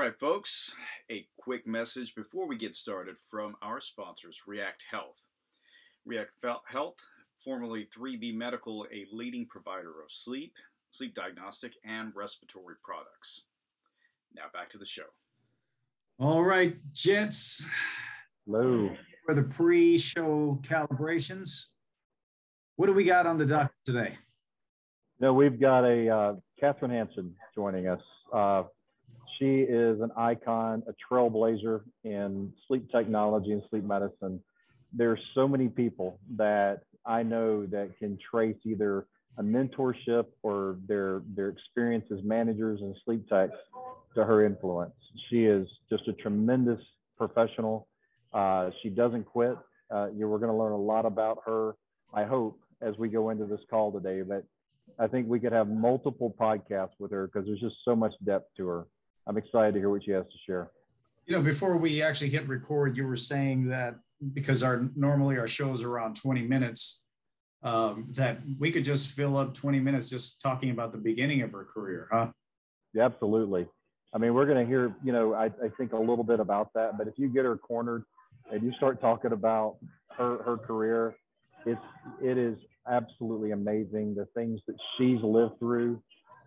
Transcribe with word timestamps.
All 0.00 0.06
right, 0.06 0.18
folks, 0.18 0.74
a 1.10 1.26
quick 1.36 1.66
message 1.66 2.14
before 2.14 2.48
we 2.48 2.56
get 2.56 2.74
started 2.74 3.16
from 3.30 3.54
our 3.60 3.82
sponsors, 3.82 4.40
React 4.46 4.82
Health. 4.90 5.20
React 6.06 6.32
Health, 6.64 6.94
formerly 7.36 7.86
3B 7.94 8.34
Medical, 8.34 8.86
a 8.90 9.04
leading 9.12 9.44
provider 9.44 10.00
of 10.02 10.10
sleep, 10.10 10.54
sleep 10.90 11.14
diagnostic, 11.14 11.74
and 11.84 12.12
respiratory 12.16 12.76
products. 12.82 13.42
Now 14.34 14.44
back 14.54 14.70
to 14.70 14.78
the 14.78 14.86
show. 14.86 15.02
All 16.18 16.42
right, 16.44 16.78
gents. 16.94 17.66
Hello. 18.46 18.96
For 19.26 19.34
the 19.34 19.42
pre-show 19.42 20.62
calibrations, 20.62 21.66
what 22.76 22.86
do 22.86 22.94
we 22.94 23.04
got 23.04 23.26
on 23.26 23.36
the 23.36 23.44
dock 23.44 23.70
today? 23.84 24.16
No, 25.20 25.34
we've 25.34 25.60
got 25.60 25.84
a 25.84 26.08
uh, 26.08 26.34
Kathryn 26.58 26.88
Hansen 26.88 27.34
joining 27.54 27.86
us. 27.86 28.00
Uh, 28.32 28.62
she 29.40 29.60
is 29.60 30.00
an 30.00 30.10
icon, 30.16 30.82
a 30.86 30.92
trailblazer 31.12 31.80
in 32.04 32.52
sleep 32.68 32.90
technology 32.92 33.52
and 33.52 33.62
sleep 33.70 33.84
medicine. 33.84 34.40
There's 34.92 35.20
so 35.34 35.48
many 35.48 35.68
people 35.68 36.18
that 36.36 36.82
I 37.06 37.22
know 37.22 37.64
that 37.66 37.98
can 37.98 38.18
trace 38.30 38.56
either 38.64 39.06
a 39.38 39.42
mentorship 39.42 40.26
or 40.42 40.76
their 40.86 41.22
their 41.34 41.48
experience 41.48 42.04
as 42.12 42.22
managers 42.22 42.80
and 42.82 42.94
sleep 43.04 43.26
techs 43.28 43.56
to 44.14 44.24
her 44.24 44.44
influence. 44.44 44.92
She 45.30 45.44
is 45.44 45.66
just 45.88 46.06
a 46.08 46.12
tremendous 46.12 46.80
professional. 47.16 47.88
Uh, 48.34 48.70
she 48.82 48.90
doesn't 48.90 49.24
quit. 49.24 49.56
Uh, 49.90 50.08
you 50.14 50.28
we're 50.28 50.38
going 50.38 50.52
to 50.52 50.56
learn 50.56 50.72
a 50.72 50.76
lot 50.76 51.06
about 51.06 51.38
her. 51.46 51.74
I 52.12 52.24
hope 52.24 52.60
as 52.82 52.96
we 52.98 53.08
go 53.08 53.30
into 53.30 53.46
this 53.46 53.60
call 53.70 53.92
today, 53.92 54.22
but 54.22 54.44
I 54.98 55.06
think 55.06 55.28
we 55.28 55.40
could 55.40 55.52
have 55.52 55.68
multiple 55.68 56.34
podcasts 56.38 56.98
with 56.98 57.12
her 57.12 57.26
because 57.26 57.46
there's 57.46 57.60
just 57.60 57.76
so 57.84 57.96
much 57.96 58.12
depth 58.24 58.48
to 58.56 58.66
her. 58.66 58.86
I'm 59.26 59.36
excited 59.36 59.74
to 59.74 59.80
hear 59.80 59.90
what 59.90 60.04
she 60.04 60.10
has 60.12 60.24
to 60.24 60.38
share. 60.46 60.70
You 61.26 61.36
know, 61.36 61.42
before 61.42 61.76
we 61.76 62.02
actually 62.02 62.30
hit 62.30 62.48
record, 62.48 62.96
you 62.96 63.06
were 63.06 63.16
saying 63.16 63.68
that 63.68 63.96
because 64.32 64.62
our 64.62 64.88
normally 64.96 65.38
our 65.38 65.46
shows 65.46 65.82
are 65.82 65.90
around 65.90 66.16
20 66.16 66.42
minutes, 66.42 67.04
um, 67.62 68.06
that 68.16 68.38
we 68.58 68.70
could 68.70 68.84
just 68.84 69.12
fill 69.12 69.36
up 69.36 69.54
20 69.54 69.80
minutes 69.80 70.08
just 70.08 70.40
talking 70.40 70.70
about 70.70 70.92
the 70.92 70.98
beginning 70.98 71.42
of 71.42 71.52
her 71.52 71.64
career, 71.64 72.08
huh? 72.10 72.28
Yeah, 72.94 73.04
absolutely. 73.04 73.68
I 74.12 74.18
mean, 74.18 74.34
we're 74.34 74.46
going 74.46 74.58
to 74.58 74.66
hear, 74.66 74.94
you 75.04 75.12
know, 75.12 75.34
I, 75.34 75.46
I 75.46 75.68
think 75.76 75.92
a 75.92 75.98
little 75.98 76.24
bit 76.24 76.40
about 76.40 76.72
that, 76.74 76.98
but 76.98 77.06
if 77.06 77.14
you 77.16 77.28
get 77.28 77.44
her 77.44 77.56
cornered 77.56 78.04
and 78.50 78.62
you 78.62 78.72
start 78.72 79.00
talking 79.00 79.32
about 79.32 79.76
her 80.16 80.42
her 80.42 80.56
career, 80.56 81.14
it's 81.66 81.80
it 82.22 82.36
is 82.36 82.56
absolutely 82.90 83.52
amazing. 83.52 84.14
The 84.14 84.26
things 84.34 84.60
that 84.66 84.76
she's 84.96 85.22
lived 85.22 85.58
through 85.58 86.02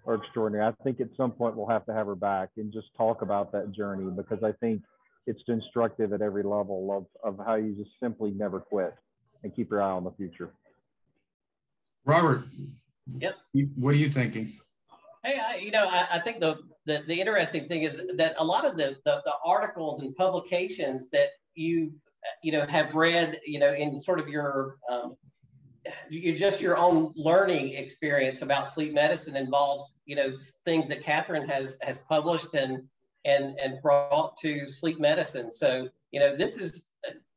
are 0.05 0.15
extraordinary. 0.15 0.65
I 0.65 0.83
think 0.83 0.99
at 0.99 1.09
some 1.15 1.31
point 1.31 1.55
we'll 1.55 1.67
have 1.67 1.85
to 1.85 1.93
have 1.93 2.07
her 2.07 2.15
back 2.15 2.49
and 2.57 2.71
just 2.71 2.87
talk 2.97 3.21
about 3.21 3.51
that 3.53 3.71
journey 3.71 4.09
because 4.09 4.43
I 4.43 4.51
think 4.53 4.81
it's 5.27 5.41
instructive 5.47 6.11
at 6.13 6.21
every 6.21 6.43
level 6.43 7.07
of, 7.23 7.37
of 7.39 7.45
how 7.45 7.55
you 7.55 7.73
just 7.73 7.91
simply 8.01 8.31
never 8.31 8.59
quit 8.59 8.93
and 9.43 9.55
keep 9.55 9.71
your 9.71 9.81
eye 9.81 9.91
on 9.91 10.03
the 10.03 10.11
future. 10.11 10.53
Robert. 12.05 12.43
Yep. 13.19 13.35
What 13.75 13.95
are 13.95 13.97
you 13.97 14.09
thinking? 14.09 14.51
Hey, 15.23 15.39
I, 15.39 15.55
you 15.55 15.71
know, 15.71 15.87
I, 15.87 16.07
I 16.13 16.19
think 16.19 16.41
the, 16.41 16.57
the, 16.85 17.03
the 17.07 17.19
interesting 17.19 17.65
thing 17.67 17.83
is 17.83 18.01
that 18.17 18.35
a 18.38 18.43
lot 18.43 18.65
of 18.65 18.75
the, 18.75 18.97
the, 19.05 19.21
the 19.23 19.33
articles 19.45 20.01
and 20.01 20.13
publications 20.15 21.09
that 21.09 21.29
you 21.55 21.93
you 22.41 22.51
know 22.51 22.65
have 22.67 22.95
read 22.95 23.39
you 23.45 23.59
know 23.59 23.73
in 23.73 23.97
sort 23.97 24.19
of 24.19 24.27
your 24.27 24.77
um, 24.89 25.15
you 26.19 26.36
just 26.36 26.61
your 26.61 26.78
own 26.78 27.14
learning 27.16 27.73
experience 27.73 28.42
about 28.42 28.67
sleep 28.67 28.94
medicine 28.94 29.36
involves 29.36 30.00
you 30.06 30.16
know 30.16 30.38
things 30.66 30.88
that 30.88 31.03
Kathryn 31.03 31.47
has 31.50 31.78
has 31.81 32.00
published 32.00 32.53
and 32.53 32.83
and 33.25 33.58
and 33.59 33.81
brought 33.81 34.38
to 34.38 34.69
sleep 34.69 35.00
medicine. 35.00 35.50
So 35.52 35.89
you 36.11 36.19
know 36.19 36.36
this 36.36 36.58
is 36.58 36.86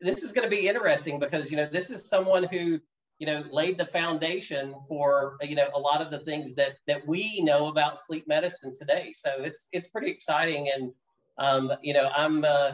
this 0.01 0.23
is 0.23 0.33
going 0.33 0.49
to 0.49 0.55
be 0.55 0.69
interesting 0.69 1.19
because 1.19 1.51
you 1.51 1.57
know 1.57 1.69
this 1.71 1.91
is 1.91 2.09
someone 2.09 2.45
who 2.45 2.79
you 3.19 3.27
know 3.27 3.45
laid 3.51 3.79
the 3.79 3.87
foundation 3.87 4.75
for 4.89 5.37
you 5.43 5.57
know 5.57 5.69
a 5.75 5.79
lot 5.79 6.03
of 6.03 6.11
the 6.11 6.19
things 6.21 6.55
that 6.55 6.77
that 6.87 7.07
we 7.07 7.41
know 7.43 7.69
about 7.69 7.99
sleep 7.99 8.27
medicine 8.29 8.73
today. 8.75 9.13
So 9.13 9.31
it's 9.39 9.69
it's 9.73 9.89
pretty 9.89 10.11
exciting 10.11 10.71
and 10.75 10.93
um, 11.39 11.73
you 11.83 11.93
know 11.93 12.09
I'm 12.17 12.45
uh, 12.45 12.73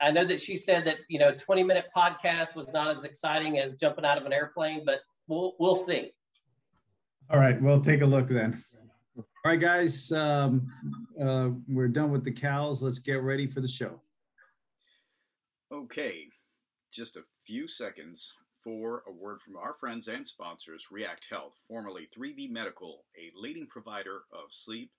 I 0.00 0.10
know 0.10 0.24
that 0.24 0.40
she 0.40 0.56
said 0.56 0.84
that 0.86 0.98
you 1.08 1.18
know 1.18 1.32
20 1.32 1.62
minute 1.62 1.86
podcast 1.94 2.54
was 2.54 2.72
not 2.72 2.88
as 2.88 3.04
exciting 3.04 3.58
as 3.58 3.74
jumping 3.74 4.04
out 4.04 4.18
of 4.18 4.24
an 4.26 4.32
airplane, 4.32 4.82
but 4.84 5.00
we'll 5.30 5.54
we'll 5.58 5.74
see. 5.74 6.12
All 7.30 7.38
right, 7.38 7.60
we'll 7.62 7.80
take 7.80 8.02
a 8.02 8.06
look 8.06 8.26
then. 8.26 8.62
All 9.16 9.24
right, 9.52 9.60
guys, 9.60 10.12
um, 10.12 10.70
uh, 11.18 11.50
we're 11.68 11.88
done 11.88 12.10
with 12.10 12.24
the 12.24 12.32
cows. 12.32 12.82
Let's 12.82 12.98
get 12.98 13.22
ready 13.22 13.46
for 13.46 13.60
the 13.60 13.68
show. 13.68 14.00
Okay, 15.72 16.26
just 16.92 17.16
a 17.16 17.22
few 17.46 17.68
seconds 17.68 18.34
for 18.62 19.02
a 19.06 19.12
word 19.12 19.40
from 19.40 19.56
our 19.56 19.72
friends 19.72 20.08
and 20.08 20.26
sponsors, 20.26 20.88
React 20.90 21.28
Health, 21.30 21.54
formerly 21.66 22.08
3B 22.14 22.50
Medical, 22.50 23.04
a 23.16 23.30
leading 23.40 23.66
provider 23.66 24.22
of 24.32 24.50
sleep, 24.50 24.90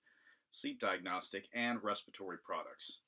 sleep 0.50 0.80
diagnostic, 0.80 1.44
and 1.54 1.78
respiratory 1.82 2.38
products. 2.44 3.02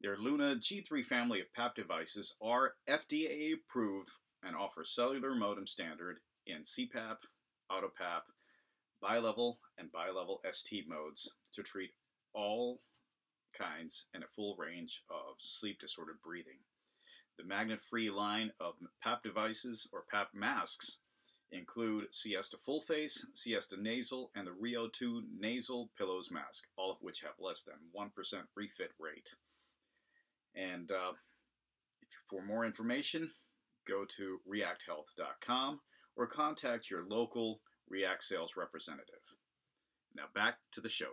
Their 0.00 0.16
Luna 0.16 0.56
G3 0.56 1.04
family 1.04 1.40
of 1.40 1.52
PAP 1.54 1.76
devices 1.76 2.34
are 2.42 2.72
FDA 2.88 3.52
approved 3.52 4.10
and 4.42 4.56
offer 4.56 4.82
cellular 4.82 5.34
modem 5.34 5.66
standard 5.66 6.18
in 6.46 6.62
CPAP, 6.62 7.16
AutoPAP, 7.70 8.22
bilevel, 9.02 9.56
and 9.78 9.90
bilevel 9.92 10.38
ST 10.50 10.88
modes 10.88 11.34
to 11.52 11.62
treat 11.62 11.90
all 12.32 12.80
kinds 13.56 14.06
and 14.14 14.22
a 14.24 14.28
full 14.28 14.56
range 14.56 15.02
of 15.10 15.36
sleep 15.38 15.78
disordered 15.80 16.20
breathing. 16.24 16.58
The 17.38 17.44
magnet 17.44 17.80
free 17.80 18.10
line 18.10 18.52
of 18.60 18.74
PAP 19.02 19.22
devices 19.22 19.88
or 19.92 20.04
PAP 20.10 20.28
masks 20.34 20.98
include 21.50 22.06
Siesta 22.10 22.56
Full 22.58 22.80
Face, 22.80 23.26
Siesta 23.34 23.76
Nasal, 23.80 24.30
and 24.34 24.46
the 24.46 24.52
Rio 24.52 24.88
2 24.88 25.22
Nasal 25.38 25.90
Pillows 25.96 26.30
Mask, 26.30 26.64
all 26.76 26.90
of 26.90 26.98
which 27.00 27.20
have 27.20 27.34
less 27.38 27.62
than 27.62 27.74
1% 27.96 28.10
refit 28.56 28.92
rate. 28.98 29.30
And 30.54 30.90
uh, 30.90 31.12
for 32.28 32.42
more 32.42 32.64
information, 32.64 33.30
go 33.86 34.04
to 34.16 34.38
reacthealth.com 34.48 35.80
or 36.16 36.26
contact 36.26 36.90
your 36.90 37.04
local 37.08 37.60
React 37.88 38.22
sales 38.22 38.54
representative. 38.56 39.14
Now 40.14 40.24
back 40.34 40.54
to 40.72 40.80
the 40.80 40.88
show. 40.88 41.10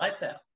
Lights 0.00 0.22
out. 0.22 0.51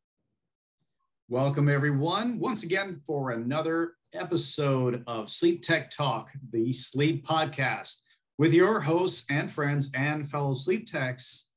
Welcome, 1.28 1.68
everyone, 1.68 2.38
once 2.38 2.62
again 2.62 3.00
for 3.04 3.32
another 3.32 3.94
episode 4.14 5.02
of 5.08 5.28
Sleep 5.28 5.60
Tech 5.60 5.90
Talk, 5.90 6.30
the 6.52 6.72
sleep 6.72 7.26
podcast, 7.26 8.02
with 8.38 8.52
your 8.52 8.78
hosts 8.78 9.26
and 9.28 9.50
friends 9.50 9.90
and 9.92 10.30
fellow 10.30 10.54
sleep 10.54 10.88
techs, 10.88 11.48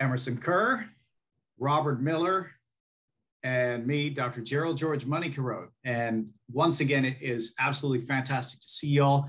Emerson 0.00 0.38
Kerr, 0.38 0.86
Robert 1.58 2.00
Miller, 2.00 2.52
and 3.42 3.86
me, 3.86 4.08
Dr. 4.08 4.40
Gerald 4.40 4.78
George 4.78 5.04
Moneycarode. 5.04 5.68
And 5.84 6.30
once 6.50 6.80
again, 6.80 7.04
it 7.04 7.18
is 7.20 7.52
absolutely 7.58 8.06
fantastic 8.06 8.62
to 8.62 8.68
see 8.68 8.88
y'all. 8.88 9.26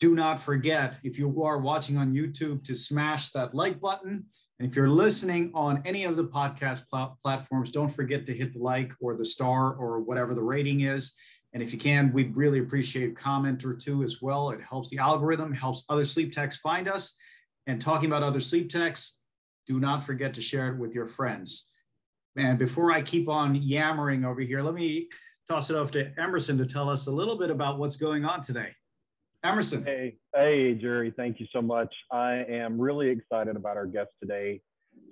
Do 0.00 0.14
not 0.14 0.40
forget, 0.40 0.98
if 1.04 1.18
you 1.18 1.42
are 1.42 1.58
watching 1.58 1.98
on 1.98 2.14
YouTube, 2.14 2.64
to 2.64 2.74
smash 2.74 3.32
that 3.32 3.54
like 3.54 3.82
button 3.82 4.24
and 4.62 4.70
if 4.70 4.76
you're 4.76 4.88
listening 4.88 5.50
on 5.54 5.82
any 5.84 6.04
of 6.04 6.16
the 6.16 6.22
podcast 6.22 6.88
pl- 6.88 7.18
platforms, 7.20 7.72
don't 7.72 7.88
forget 7.88 8.24
to 8.26 8.32
hit 8.32 8.52
the 8.52 8.60
like 8.60 8.92
or 9.00 9.16
the 9.16 9.24
star 9.24 9.74
or 9.74 9.98
whatever 9.98 10.36
the 10.36 10.42
rating 10.42 10.82
is. 10.82 11.14
And 11.52 11.60
if 11.60 11.72
you 11.72 11.80
can, 11.80 12.12
we'd 12.12 12.36
really 12.36 12.60
appreciate 12.60 13.10
a 13.10 13.12
comment 13.12 13.64
or 13.64 13.74
two 13.74 14.04
as 14.04 14.22
well. 14.22 14.50
It 14.50 14.60
helps 14.62 14.88
the 14.88 14.98
algorithm, 14.98 15.52
helps 15.52 15.84
other 15.88 16.04
sleep 16.04 16.32
techs 16.32 16.58
find 16.58 16.86
us. 16.86 17.16
And 17.66 17.80
talking 17.80 18.06
about 18.06 18.22
other 18.22 18.38
sleep 18.38 18.70
techs, 18.70 19.18
do 19.66 19.80
not 19.80 20.04
forget 20.04 20.32
to 20.34 20.40
share 20.40 20.68
it 20.68 20.78
with 20.78 20.94
your 20.94 21.08
friends. 21.08 21.72
And 22.36 22.56
before 22.56 22.92
I 22.92 23.02
keep 23.02 23.28
on 23.28 23.56
yammering 23.56 24.24
over 24.24 24.42
here, 24.42 24.62
let 24.62 24.74
me 24.74 25.08
toss 25.48 25.70
it 25.70 25.76
off 25.76 25.90
to 25.90 26.12
Emerson 26.20 26.56
to 26.58 26.66
tell 26.66 26.88
us 26.88 27.08
a 27.08 27.12
little 27.12 27.36
bit 27.36 27.50
about 27.50 27.80
what's 27.80 27.96
going 27.96 28.24
on 28.24 28.42
today. 28.42 28.70
Emerson. 29.44 29.84
Hey, 29.84 30.14
hey, 30.34 30.74
Jerry. 30.74 31.12
Thank 31.16 31.40
you 31.40 31.46
so 31.52 31.60
much. 31.60 31.92
I 32.12 32.44
am 32.48 32.80
really 32.80 33.08
excited 33.08 33.56
about 33.56 33.76
our 33.76 33.86
guest 33.86 34.10
today. 34.20 34.60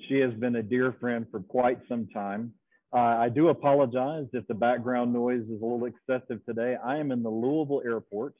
She 0.08 0.20
has 0.20 0.32
been 0.34 0.56
a 0.56 0.62
dear 0.62 0.94
friend 1.00 1.26
for 1.32 1.40
quite 1.40 1.78
some 1.88 2.06
time. 2.14 2.52
Uh, 2.92 2.98
I 2.98 3.28
do 3.28 3.48
apologize 3.48 4.26
if 4.32 4.46
the 4.46 4.54
background 4.54 5.12
noise 5.12 5.42
is 5.42 5.60
a 5.60 5.64
little 5.64 5.84
excessive 5.84 6.44
today. 6.46 6.76
I 6.84 6.98
am 6.98 7.10
in 7.10 7.24
the 7.24 7.28
Louisville 7.28 7.82
airport. 7.84 8.34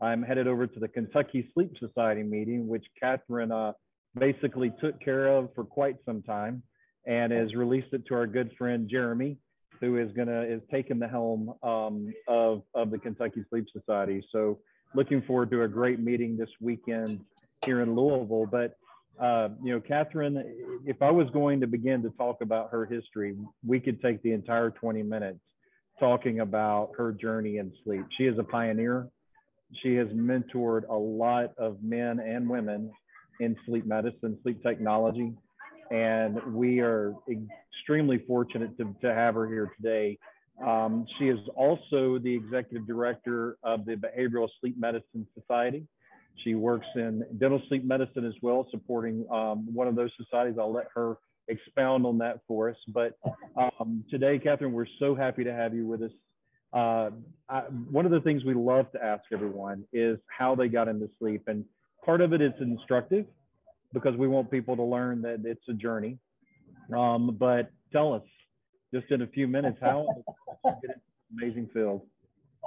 I'm 0.00 0.22
headed 0.22 0.46
over 0.46 0.68
to 0.68 0.80
the 0.80 0.88
Kentucky 0.88 1.50
Sleep 1.54 1.72
Society 1.78 2.22
meeting, 2.22 2.68
which 2.68 2.84
Kathryn 3.02 3.50
uh, 3.50 3.72
basically 4.16 4.72
took 4.80 5.00
care 5.00 5.26
of 5.26 5.48
for 5.56 5.64
quite 5.64 5.96
some 6.04 6.22
time 6.22 6.62
and 7.04 7.32
has 7.32 7.54
released 7.54 7.92
it 7.92 8.06
to 8.06 8.14
our 8.14 8.28
good 8.28 8.52
friend 8.56 8.88
Jeremy, 8.88 9.38
who 9.80 9.98
is 9.98 10.12
gonna 10.12 10.42
is 10.42 10.60
taking 10.70 11.00
the 11.00 11.08
helm 11.08 11.52
um, 11.64 12.12
of 12.28 12.62
of 12.74 12.92
the 12.92 12.98
Kentucky 12.98 13.44
Sleep 13.50 13.66
Society. 13.72 14.24
So 14.30 14.60
looking 14.94 15.22
forward 15.22 15.50
to 15.50 15.62
a 15.62 15.68
great 15.68 16.00
meeting 16.00 16.36
this 16.36 16.50
weekend 16.60 17.20
here 17.64 17.80
in 17.80 17.94
Louisville. 17.94 18.46
But 18.50 18.76
uh, 19.20 19.50
you 19.62 19.72
know, 19.72 19.80
Kathryn, 19.80 20.42
if 20.86 21.02
I 21.02 21.10
was 21.10 21.28
going 21.30 21.60
to 21.60 21.66
begin 21.66 22.02
to 22.02 22.10
talk 22.10 22.40
about 22.40 22.70
her 22.70 22.86
history, 22.86 23.36
we 23.64 23.78
could 23.78 24.00
take 24.00 24.22
the 24.22 24.32
entire 24.32 24.70
20 24.70 25.02
minutes 25.02 25.40
talking 26.00 26.40
about 26.40 26.92
her 26.96 27.12
journey 27.12 27.58
in 27.58 27.72
sleep. 27.84 28.04
She 28.16 28.24
is 28.24 28.38
a 28.38 28.42
pioneer. 28.42 29.08
She 29.82 29.94
has 29.94 30.08
mentored 30.08 30.88
a 30.88 30.94
lot 30.94 31.52
of 31.58 31.82
men 31.82 32.20
and 32.20 32.48
women 32.48 32.90
in 33.40 33.56
sleep 33.66 33.86
medicine, 33.86 34.38
sleep 34.42 34.62
technology. 34.62 35.32
And 35.90 36.42
we 36.54 36.80
are 36.80 37.14
extremely 37.72 38.18
fortunate 38.26 38.76
to, 38.78 38.94
to 39.02 39.14
have 39.14 39.34
her 39.34 39.46
here 39.46 39.72
today. 39.76 40.18
Um, 40.60 41.06
she 41.18 41.28
is 41.28 41.38
also 41.54 42.18
the 42.18 42.34
executive 42.34 42.86
director 42.86 43.56
of 43.62 43.84
the 43.84 43.94
Behavioral 43.94 44.48
Sleep 44.60 44.76
Medicine 44.78 45.26
Society. 45.38 45.86
She 46.44 46.54
works 46.54 46.86
in 46.94 47.24
dental 47.38 47.60
sleep 47.68 47.84
medicine 47.84 48.24
as 48.24 48.34
well, 48.42 48.66
supporting 48.70 49.26
um, 49.30 49.72
one 49.72 49.86
of 49.86 49.94
those 49.94 50.10
societies. 50.16 50.56
I'll 50.58 50.72
let 50.72 50.86
her 50.94 51.16
expound 51.48 52.06
on 52.06 52.18
that 52.18 52.40
for 52.48 52.70
us. 52.70 52.76
But 52.88 53.18
um, 53.56 54.04
today, 54.10 54.38
Kathryn, 54.38 54.72
we're 54.72 54.86
so 54.98 55.14
happy 55.14 55.44
to 55.44 55.52
have 55.52 55.74
you 55.74 55.86
with 55.86 56.02
us. 56.02 56.10
Uh, 56.72 57.10
I, 57.48 57.60
one 57.90 58.06
of 58.06 58.12
the 58.12 58.20
things 58.20 58.44
we 58.44 58.54
love 58.54 58.90
to 58.92 59.04
ask 59.04 59.24
everyone 59.32 59.84
is 59.92 60.18
how 60.26 60.54
they 60.54 60.68
got 60.68 60.88
into 60.88 61.08
sleep. 61.18 61.42
And 61.46 61.64
part 62.04 62.20
of 62.20 62.32
it 62.32 62.40
is 62.40 62.52
instructive 62.60 63.26
because 63.92 64.16
we 64.16 64.26
want 64.26 64.50
people 64.50 64.76
to 64.76 64.82
learn 64.82 65.22
that 65.22 65.42
it's 65.44 65.68
a 65.68 65.74
journey. 65.74 66.18
Um, 66.96 67.36
but 67.38 67.70
tell 67.92 68.14
us, 68.14 68.22
just 68.92 69.10
in 69.10 69.22
a 69.22 69.26
few 69.26 69.48
minutes, 69.48 69.78
how 69.80 70.06
amazing 71.32 71.68
field. 71.72 72.02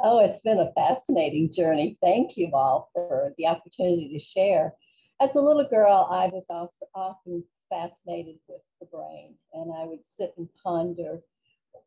Oh, 0.03 0.19
it's 0.19 0.41
been 0.41 0.59
a 0.59 0.73
fascinating 0.73 1.51
journey. 1.53 1.97
Thank 2.01 2.37
you 2.37 2.49
all 2.53 2.89
for 2.93 3.33
the 3.37 3.47
opportunity 3.47 4.09
to 4.13 4.19
share. 4.19 4.73
As 5.21 5.35
a 5.35 5.41
little 5.41 5.67
girl, 5.69 6.07
I 6.09 6.27
was 6.27 6.45
also 6.49 6.85
often 6.93 7.43
fascinated 7.69 8.35
with 8.47 8.61
the 8.79 8.85
brain, 8.87 9.35
and 9.53 9.71
I 9.73 9.85
would 9.85 10.03
sit 10.03 10.33
and 10.37 10.49
ponder 10.63 11.21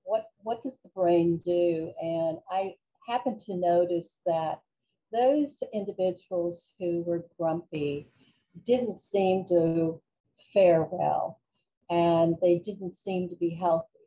what 0.05 0.27
what 0.43 0.63
does 0.63 0.77
the 0.83 0.89
brain 0.95 1.41
do? 1.45 1.93
And 2.03 2.39
I 2.51 2.75
happened 3.07 3.41
to 3.41 3.57
notice 3.57 4.21
that 4.27 4.61
those 5.13 5.63
individuals 5.73 6.75
who 6.79 7.03
were 7.05 7.27
grumpy 7.39 8.09
didn't 8.65 9.01
seem 9.01 9.47
to 9.49 10.01
fare 10.53 10.85
well, 10.91 11.41
and 11.91 12.37
they 12.43 12.59
didn't 12.59 12.97
seem 12.97 13.29
to 13.29 13.37
be 13.37 13.51
healthy. 13.51 13.98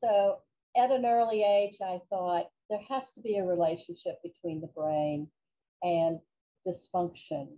So 0.00 0.38
at 0.76 0.90
an 0.90 1.04
early 1.04 1.42
age, 1.42 1.78
I 1.80 2.00
thought 2.08 2.50
there 2.70 2.82
has 2.88 3.10
to 3.12 3.20
be 3.20 3.38
a 3.38 3.44
relationship 3.44 4.22
between 4.22 4.60
the 4.60 4.68
brain 4.68 5.28
and 5.82 6.20
dysfunction. 6.66 7.48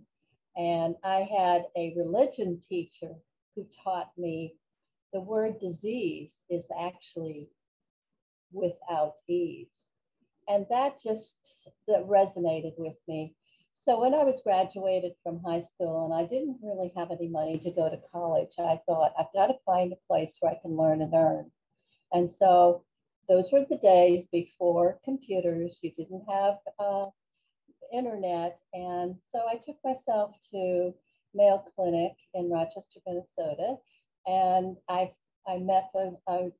And 0.57 0.95
I 1.03 1.21
had 1.37 1.65
a 1.77 1.93
religion 1.95 2.59
teacher 2.67 3.13
who 3.55 3.67
taught 3.83 4.11
me 4.17 4.55
the 5.13 5.21
word 5.21 5.59
disease 5.59 6.41
is 6.49 6.65
actually 6.79 7.49
without 8.51 9.15
ease. 9.27 9.87
And 10.47 10.65
that 10.69 10.99
just 10.99 11.69
that 11.87 12.07
resonated 12.07 12.73
with 12.77 12.95
me. 13.07 13.35
So 13.73 13.99
when 13.99 14.13
I 14.13 14.23
was 14.23 14.41
graduated 14.41 15.13
from 15.23 15.41
high 15.43 15.61
school 15.61 16.05
and 16.05 16.13
I 16.13 16.27
didn't 16.27 16.59
really 16.61 16.91
have 16.95 17.11
any 17.11 17.27
money 17.27 17.59
to 17.59 17.71
go 17.71 17.89
to 17.89 17.99
college, 18.11 18.53
I 18.59 18.79
thought 18.85 19.13
I've 19.17 19.33
got 19.33 19.47
to 19.47 19.59
find 19.65 19.93
a 19.93 20.07
place 20.07 20.37
where 20.39 20.51
I 20.51 20.59
can 20.61 20.75
learn 20.75 21.01
and 21.01 21.13
earn. 21.13 21.51
And 22.13 22.29
so 22.29 22.83
those 23.29 23.51
were 23.51 23.65
the 23.69 23.77
days 23.77 24.25
before 24.31 24.99
computers. 25.05 25.79
You 25.81 25.91
didn't 25.91 26.23
have 26.29 26.55
uh, 26.79 27.05
internet. 27.93 28.59
And 28.73 29.15
so 29.25 29.47
I 29.49 29.55
took 29.55 29.77
myself 29.83 30.35
to 30.51 30.93
Mayo 31.33 31.63
Clinic 31.75 32.13
in 32.33 32.49
Rochester, 32.49 32.99
Minnesota. 33.05 33.75
And 34.27 34.77
I, 34.89 35.11
I 35.47 35.57
met 35.57 35.89
a, 35.95 36.11
a 36.27 36.51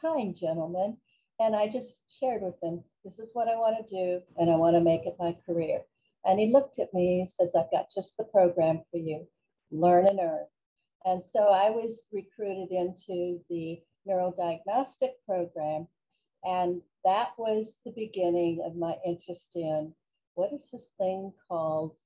kind 0.00 0.34
gentleman 0.34 0.96
and 1.38 1.54
I 1.54 1.68
just 1.68 2.02
shared 2.08 2.42
with 2.42 2.62
him, 2.62 2.82
this 3.04 3.18
is 3.18 3.30
what 3.34 3.48
I 3.48 3.56
want 3.56 3.76
to 3.76 3.94
do 3.94 4.22
and 4.38 4.50
I 4.50 4.56
want 4.56 4.74
to 4.74 4.80
make 4.80 5.06
it 5.06 5.16
my 5.18 5.36
career. 5.44 5.82
And 6.24 6.40
he 6.40 6.52
looked 6.52 6.78
at 6.78 6.92
me, 6.92 7.26
says, 7.26 7.54
I've 7.54 7.70
got 7.70 7.86
just 7.94 8.16
the 8.16 8.24
program 8.24 8.82
for 8.90 8.96
you, 8.96 9.26
learn 9.70 10.06
and 10.06 10.18
earn. 10.18 10.46
And 11.04 11.22
so 11.22 11.48
I 11.50 11.70
was 11.70 12.04
recruited 12.12 12.72
into 12.72 13.40
the 13.48 13.80
neurodiagnostic 14.08 15.12
program 15.26 15.86
and 16.44 16.80
that 17.04 17.30
was 17.38 17.80
the 17.84 17.92
beginning 17.92 18.62
of 18.64 18.76
my 18.76 18.96
interest 19.04 19.52
in 19.56 19.92
what 20.34 20.52
is 20.52 20.70
this 20.70 20.90
thing 20.98 21.32
called 21.48 21.96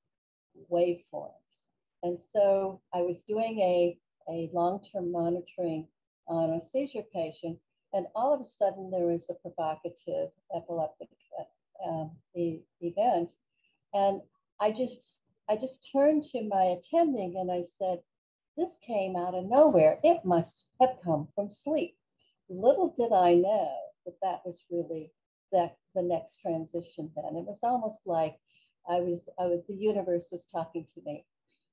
waveforms. 0.70 1.64
And 2.02 2.18
so 2.32 2.80
I 2.94 3.02
was 3.02 3.22
doing 3.22 3.58
a, 3.60 3.98
a 4.30 4.50
long 4.54 4.82
term 4.82 5.12
monitoring 5.12 5.88
on 6.26 6.50
a 6.50 6.60
seizure 6.60 7.04
patient, 7.12 7.58
and 7.92 8.06
all 8.14 8.32
of 8.32 8.40
a 8.40 8.46
sudden 8.46 8.90
there 8.90 9.06
was 9.06 9.28
a 9.28 9.34
provocative 9.34 10.30
epileptic 10.54 11.08
um, 11.86 12.12
e- 12.34 12.60
event. 12.80 13.32
And 13.92 14.22
I 14.60 14.70
just 14.70 15.22
I 15.48 15.56
just 15.56 15.88
turned 15.92 16.22
to 16.24 16.42
my 16.48 16.76
attending 16.78 17.36
and 17.38 17.50
I 17.50 17.62
said, 17.62 18.00
This 18.60 18.76
came 18.86 19.16
out 19.16 19.34
of 19.34 19.46
nowhere. 19.46 19.98
It 20.04 20.22
must 20.22 20.66
have 20.82 21.00
come 21.02 21.28
from 21.34 21.48
sleep. 21.48 21.96
Little 22.50 22.90
did 22.90 23.10
I 23.10 23.32
know 23.32 23.74
that 24.04 24.20
that 24.20 24.44
was 24.44 24.66
really 24.70 25.14
that 25.50 25.78
the 25.94 26.02
next 26.02 26.42
transition 26.42 27.10
then. 27.16 27.36
It 27.36 27.46
was 27.46 27.60
almost 27.62 28.02
like 28.04 28.38
I 28.86 29.00
was, 29.00 29.30
I 29.38 29.46
was 29.46 29.64
the 29.66 29.74
universe 29.74 30.28
was 30.30 30.44
talking 30.44 30.86
to 30.92 31.00
me. 31.06 31.24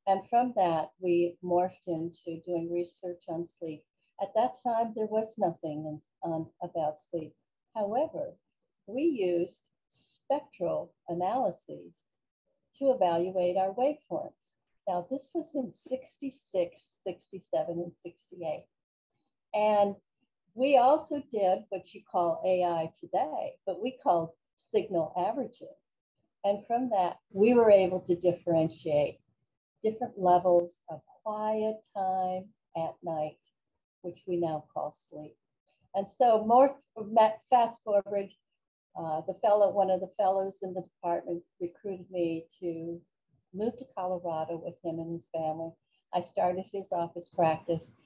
And 0.08 0.30
from 0.30 0.54
that, 0.56 0.94
we 1.02 1.38
morphed 1.44 1.88
into 1.88 2.40
doing 2.46 2.72
research 2.72 3.24
on 3.28 3.46
sleep. 3.46 3.84
At 4.22 4.34
that 4.36 4.56
time, 4.64 4.94
there 4.96 5.08
was 5.08 5.38
nothing 5.38 5.86
in, 5.86 6.02
on, 6.24 6.50
about 6.62 7.04
sleep. 7.04 7.36
However, 7.76 8.34
we 8.86 9.04
used 9.04 9.62
spectral 9.92 10.94
analyses 11.10 11.98
to 12.78 12.92
evaluate 12.92 13.58
our 13.58 13.74
waveforms. 13.74 14.47
Now, 14.88 15.06
this 15.12 15.32
was 15.34 15.54
in 15.54 15.72
66, 15.74 17.00
67, 17.04 17.80
and 17.80 17.92
68. 18.02 18.66
And 19.54 19.96
we 20.56 20.78
also 20.78 21.22
did 21.32 21.64
what 21.70 21.94
you 21.94 22.02
call 22.10 22.42
AI 22.46 22.92
today, 23.00 23.56
but 23.66 23.82
we 23.82 23.98
called 24.02 24.30
signal 24.56 25.14
averaging. 25.18 25.76
And 26.46 26.66
from 26.66 26.90
that, 26.92 27.18
we 27.32 27.54
were 27.54 27.70
able 27.70 28.00
to 28.02 28.16
differentiate 28.16 29.20
different 29.84 30.18
levels 30.18 30.82
of 30.90 31.02
quiet 31.24 31.76
time 31.96 32.46
at 32.78 32.96
night, 33.04 33.40
which 34.02 34.20
we 34.26 34.38
now 34.38 34.64
call 34.74 34.96
sleep. 35.10 35.36
And 35.96 36.08
so 36.08 36.46
more 36.46 36.76
fast 37.50 37.84
forward, 37.84 38.30
uh, 38.96 39.22
the 39.28 39.38
fellow, 39.42 39.72
one 39.72 39.92
of 39.92 40.00
the 40.00 40.12
fellows 40.18 40.58
in 40.62 40.74
the 40.74 40.82
department 40.82 41.44
recruited 41.60 42.10
me 42.10 42.46
to 42.60 43.02
move 43.54 43.78
to 43.78 43.86
Colorado 43.96 44.62
with 44.64 44.76
him 44.84 45.00
and 45.00 45.14
his 45.14 45.30
family. 45.34 45.72
I 46.14 46.22
started 46.22 46.66
his 46.72 46.88
office 46.92 47.30
practice 47.30 47.98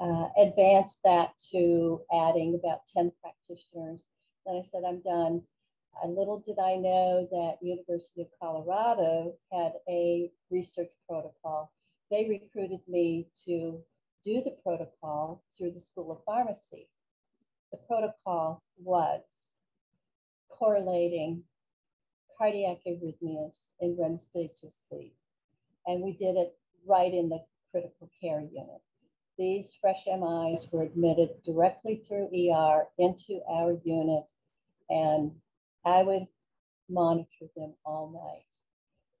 uh, 0.00 0.28
advanced 0.38 1.00
that 1.04 1.32
to 1.52 2.00
adding 2.12 2.54
about 2.54 2.86
10 2.96 3.12
practitioners. 3.20 4.02
Then 4.46 4.56
I 4.56 4.62
said, 4.62 4.82
I'm 4.86 5.02
done. 5.02 5.42
Uh, 6.02 6.08
little 6.08 6.42
did 6.46 6.58
I 6.58 6.76
know 6.76 7.28
that 7.30 7.58
University 7.60 8.22
of 8.22 8.28
Colorado 8.40 9.34
had 9.52 9.72
a 9.88 10.30
research 10.50 10.90
protocol. 11.06 11.70
They 12.10 12.26
recruited 12.28 12.80
me 12.88 13.28
to 13.44 13.82
do 14.24 14.42
the 14.42 14.56
protocol 14.62 15.44
through 15.56 15.72
the 15.72 15.80
School 15.80 16.12
of 16.12 16.24
Pharmacy. 16.24 16.88
The 17.70 17.78
protocol 17.86 18.62
was 18.82 19.20
correlating 20.48 21.42
cardiac 22.40 22.78
arrhythmias 22.86 23.68
in 23.80 23.94
REM 23.98 24.18
sleep. 24.18 25.14
And 25.86 26.02
we 26.02 26.12
did 26.12 26.36
it 26.36 26.56
right 26.86 27.12
in 27.12 27.28
the 27.28 27.44
critical 27.70 28.10
care 28.18 28.40
unit. 28.40 28.80
These 29.36 29.74
fresh 29.78 30.06
MIs 30.06 30.66
were 30.72 30.82
admitted 30.82 31.42
directly 31.44 31.96
through 31.96 32.30
ER 32.34 32.86
into 32.96 33.42
our 33.46 33.78
unit, 33.84 34.24
and 34.88 35.32
I 35.84 36.02
would 36.02 36.26
monitor 36.88 37.46
them 37.56 37.74
all 37.84 38.10
night. 38.10 38.46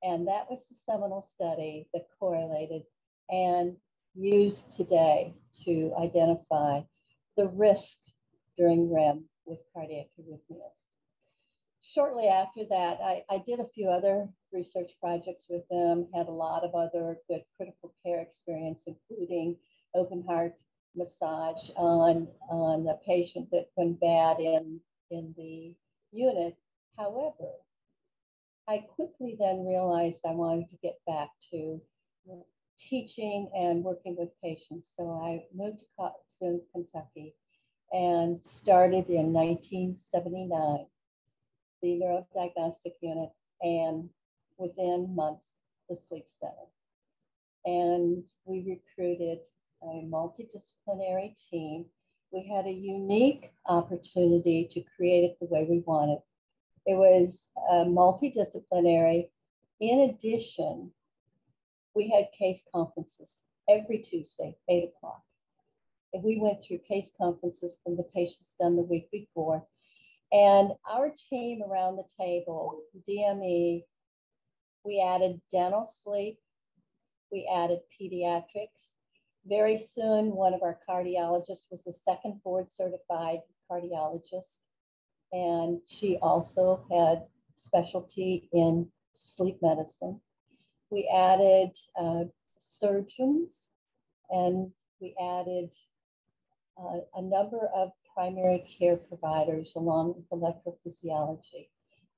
And 0.02 0.26
that 0.28 0.50
was 0.50 0.66
the 0.68 0.74
seminal 0.74 1.22
study 1.34 1.88
that 1.92 2.08
correlated 2.18 2.84
and 3.30 3.76
used 4.14 4.72
today 4.72 5.34
to 5.64 5.92
identify 5.98 6.80
the 7.36 7.48
risk 7.48 7.98
during 8.56 8.90
REM 8.90 9.24
with 9.44 9.62
cardiac 9.74 10.06
arrhythmias. 10.18 10.89
Shortly 11.92 12.28
after 12.28 12.64
that, 12.70 12.98
I, 13.02 13.24
I 13.30 13.42
did 13.46 13.60
a 13.60 13.68
few 13.74 13.88
other 13.88 14.28
research 14.52 14.90
projects 15.00 15.46
with 15.48 15.62
them, 15.70 16.08
had 16.14 16.26
a 16.26 16.32
lot 16.32 16.64
of 16.64 16.74
other 16.74 17.16
good 17.28 17.42
critical 17.56 17.92
care 18.04 18.20
experience, 18.20 18.82
including 18.86 19.56
open 19.94 20.24
heart 20.26 20.54
massage 20.94 21.70
on, 21.76 22.28
on 22.48 22.86
a 22.88 22.94
patient 23.06 23.48
that 23.52 23.70
went 23.76 24.00
bad 24.00 24.40
in, 24.40 24.80
in 25.10 25.34
the 25.36 25.74
unit. 26.12 26.56
However, 26.96 27.50
I 28.68 28.78
quickly 28.78 29.36
then 29.38 29.64
realized 29.64 30.20
I 30.24 30.32
wanted 30.32 30.70
to 30.70 30.76
get 30.82 30.98
back 31.06 31.30
to 31.50 31.80
teaching 32.78 33.50
and 33.56 33.84
working 33.84 34.16
with 34.18 34.30
patients. 34.42 34.92
So 34.96 35.20
I 35.22 35.44
moved 35.54 35.84
to, 35.98 36.10
to 36.40 36.60
Kentucky 36.72 37.34
and 37.92 38.40
started 38.42 39.08
in 39.08 39.32
1979 39.32 40.86
the 41.82 42.00
neurodiagnostic 42.00 42.94
unit 43.00 43.30
and 43.62 44.08
within 44.58 45.14
months 45.14 45.56
the 45.88 45.96
sleep 45.96 46.26
center. 46.28 46.54
And 47.64 48.24
we 48.44 48.78
recruited 48.96 49.40
a 49.82 50.04
multidisciplinary 50.04 51.34
team. 51.50 51.86
We 52.32 52.46
had 52.54 52.66
a 52.66 52.72
unique 52.72 53.52
opportunity 53.66 54.68
to 54.72 54.82
create 54.96 55.24
it 55.24 55.38
the 55.40 55.46
way 55.46 55.66
we 55.68 55.80
wanted. 55.80 56.20
It 56.86 56.94
was 56.94 57.48
uh, 57.70 57.84
multidisciplinary. 57.84 59.28
In 59.80 60.10
addition, 60.10 60.90
we 61.94 62.08
had 62.08 62.28
case 62.38 62.62
conferences 62.72 63.40
every 63.68 63.98
Tuesday, 63.98 64.56
8 64.68 64.84
o'clock. 64.84 65.22
And 66.12 66.22
we 66.22 66.38
went 66.38 66.60
through 66.60 66.78
case 66.78 67.10
conferences 67.16 67.76
from 67.84 67.96
the 67.96 68.02
patients 68.04 68.56
done 68.58 68.76
the 68.76 68.82
week 68.82 69.10
before. 69.10 69.64
And 70.32 70.72
our 70.88 71.12
team 71.28 71.62
around 71.62 71.96
the 71.96 72.04
table, 72.18 72.82
DME, 73.08 73.84
we 74.84 75.00
added 75.00 75.40
dental 75.50 75.90
sleep, 76.02 76.38
we 77.32 77.48
added 77.52 77.80
pediatrics. 78.00 78.94
Very 79.46 79.76
soon, 79.76 80.34
one 80.34 80.54
of 80.54 80.62
our 80.62 80.78
cardiologists 80.88 81.66
was 81.70 81.86
a 81.86 81.92
second 81.92 82.42
board 82.44 82.70
certified 82.70 83.40
cardiologist. 83.70 84.60
And 85.32 85.80
she 85.86 86.18
also 86.22 86.84
had 86.90 87.24
specialty 87.56 88.48
in 88.52 88.88
sleep 89.14 89.58
medicine. 89.62 90.20
We 90.90 91.08
added 91.08 91.70
uh, 91.96 92.24
surgeons 92.58 93.68
and 94.30 94.70
we 95.00 95.14
added 95.20 95.74
uh, 96.78 97.00
a 97.14 97.22
number 97.22 97.68
of 97.74 97.92
primary 98.14 98.64
care 98.78 98.96
providers 98.96 99.74
along 99.76 100.14
with 100.14 100.30
electrophysiology. 100.30 101.68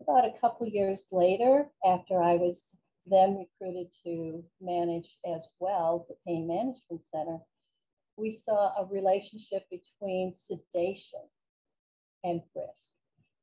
About 0.00 0.25
a 0.25 0.38
couple 0.40 0.66
years 0.66 1.06
later, 1.12 1.66
after 1.84 2.22
I 2.22 2.37
was 2.37 2.75
then 3.06 3.37
recruited 3.37 3.88
to 4.04 4.44
manage 4.61 5.18
as 5.26 5.46
well 5.58 6.06
the 6.08 6.16
pain 6.26 6.46
management 6.46 7.02
center, 7.02 7.38
we 8.16 8.30
saw 8.30 8.75
a 8.78 8.87
relationship 8.90 9.64
between 9.70 10.32
sedation 10.32 11.28
and 12.25 12.42
risk. 12.54 12.92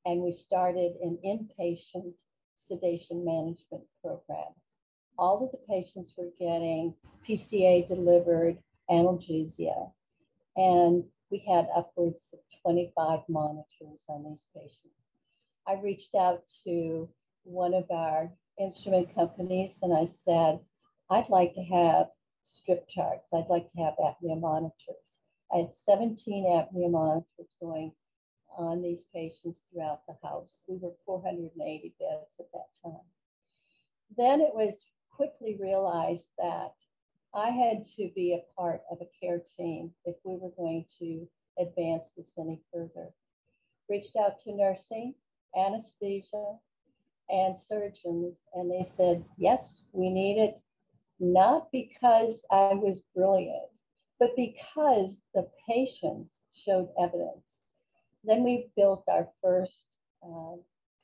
And 0.06 0.22
we 0.22 0.32
started 0.32 0.94
an 1.02 1.18
inpatient 1.26 2.14
sedation 2.58 3.26
management 3.26 3.84
program 4.02 4.54
all 5.20 5.44
of 5.44 5.52
the 5.52 5.58
patients 5.68 6.16
were 6.18 6.32
getting 6.40 6.96
PCA 7.28 7.88
delivered 7.88 8.58
analgesia. 8.90 9.92
And 10.56 11.04
we 11.32 11.40
had 11.48 11.68
upwards 11.76 12.34
of 12.34 12.40
25 12.64 13.20
monitors 13.30 14.04
on 14.08 14.24
these 14.24 14.46
patients. 14.56 15.10
I 15.68 15.74
reached 15.74 16.16
out 16.16 16.44
to 16.64 17.08
one 17.44 17.74
of 17.74 17.86
our 17.92 18.32
instrument 18.60 19.14
companies 19.14 19.80
and 19.82 19.96
I 19.96 20.06
said, 20.06 20.60
I'd 21.10 21.30
like 21.30 21.54
to 21.56 21.64
have 21.64 22.08
strip 22.44 22.88
charts. 22.88 23.34
I'd 23.34 23.50
like 23.50 23.72
to 23.72 23.84
have 23.84 23.94
apnea 23.98 24.40
monitors. 24.40 25.20
I 25.54 25.60
had 25.60 25.74
17 25.74 26.46
apnea 26.46 26.90
monitors 26.90 27.56
going 27.62 27.92
on 28.58 28.82
these 28.82 29.06
patients 29.14 29.68
throughout 29.72 30.02
the 30.08 30.16
house. 30.28 30.62
We 30.68 30.78
were 30.78 30.94
480 31.06 31.96
beds 32.00 32.36
at 32.40 32.52
that 32.54 32.70
time. 32.84 33.06
Then 34.18 34.42
it 34.42 34.54
was 34.54 34.86
quickly 35.12 35.58
realized 35.60 36.30
that 36.38 36.74
I 37.34 37.50
had 37.50 37.86
to 37.98 38.10
be 38.16 38.34
a 38.34 38.60
part 38.60 38.82
of 38.92 39.00
a 39.02 39.10
care 39.20 39.40
team 39.58 39.92
if 40.06 40.16
we 40.24 40.36
were 40.36 40.52
going 40.58 40.86
to 41.00 41.28
advance 41.60 42.14
this 42.18 42.34
any 42.40 42.62
further. 42.74 43.10
Reached 43.88 44.16
out 44.16 44.40
to 44.40 44.56
nursing, 44.56 45.14
anesthesia, 45.56 46.58
and 47.30 47.58
surgeons, 47.58 48.44
and 48.54 48.72
they 48.72 48.84
said, 48.84 49.24
yes, 49.38 49.84
we 49.92 50.10
need 50.10 50.40
it, 50.40 50.60
not 51.20 51.72
because 51.72 52.46
I 52.52 52.74
was 52.74 53.04
brilliant, 53.16 53.70
but 54.20 54.36
because 54.36 55.22
the 55.36 55.48
patients 55.68 56.48
showed 56.52 56.90
evidence. 57.00 57.62
Then 58.24 58.44
we 58.44 58.70
built 58.76 59.04
our 59.08 59.30
first 59.42 59.88
uh, 60.24 60.56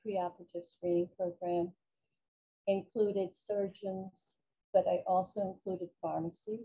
preoperative 0.05 0.67
screening 0.77 1.09
program 1.15 1.71
included 2.67 3.29
surgeons, 3.35 4.33
but 4.75 4.85
I 4.89 5.03
also 5.07 5.39
included 5.41 5.87
pharmacy 6.01 6.59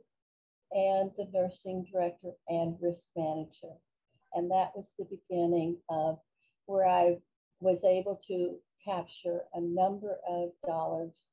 and 0.72 1.12
the 1.16 1.28
nursing 1.32 1.86
director 1.92 2.32
and 2.48 2.76
risk 2.82 3.04
manager. 3.16 3.76
And 4.34 4.50
that 4.50 4.72
was 4.76 4.92
the 4.98 5.04
beginning 5.04 5.76
of 5.88 6.18
where 6.66 6.86
I 6.88 7.18
was 7.60 7.84
able 7.84 8.20
to 8.26 8.56
capture 8.84 9.42
a 9.54 9.60
number 9.60 10.18
of 10.28 10.50
dollars. 10.66 11.28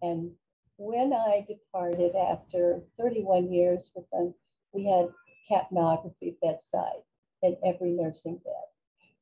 And 0.00 0.30
when 0.78 1.12
I 1.12 1.44
departed 1.46 2.16
after 2.16 2.80
31 2.98 3.52
years 3.52 3.90
with 3.94 4.08
them, 4.10 4.32
we 4.72 4.86
had 4.86 5.08
capnography 5.50 6.36
bedside 6.40 7.02
in 7.42 7.58
every 7.62 7.90
nursing 7.90 8.40
bed. 8.42 8.68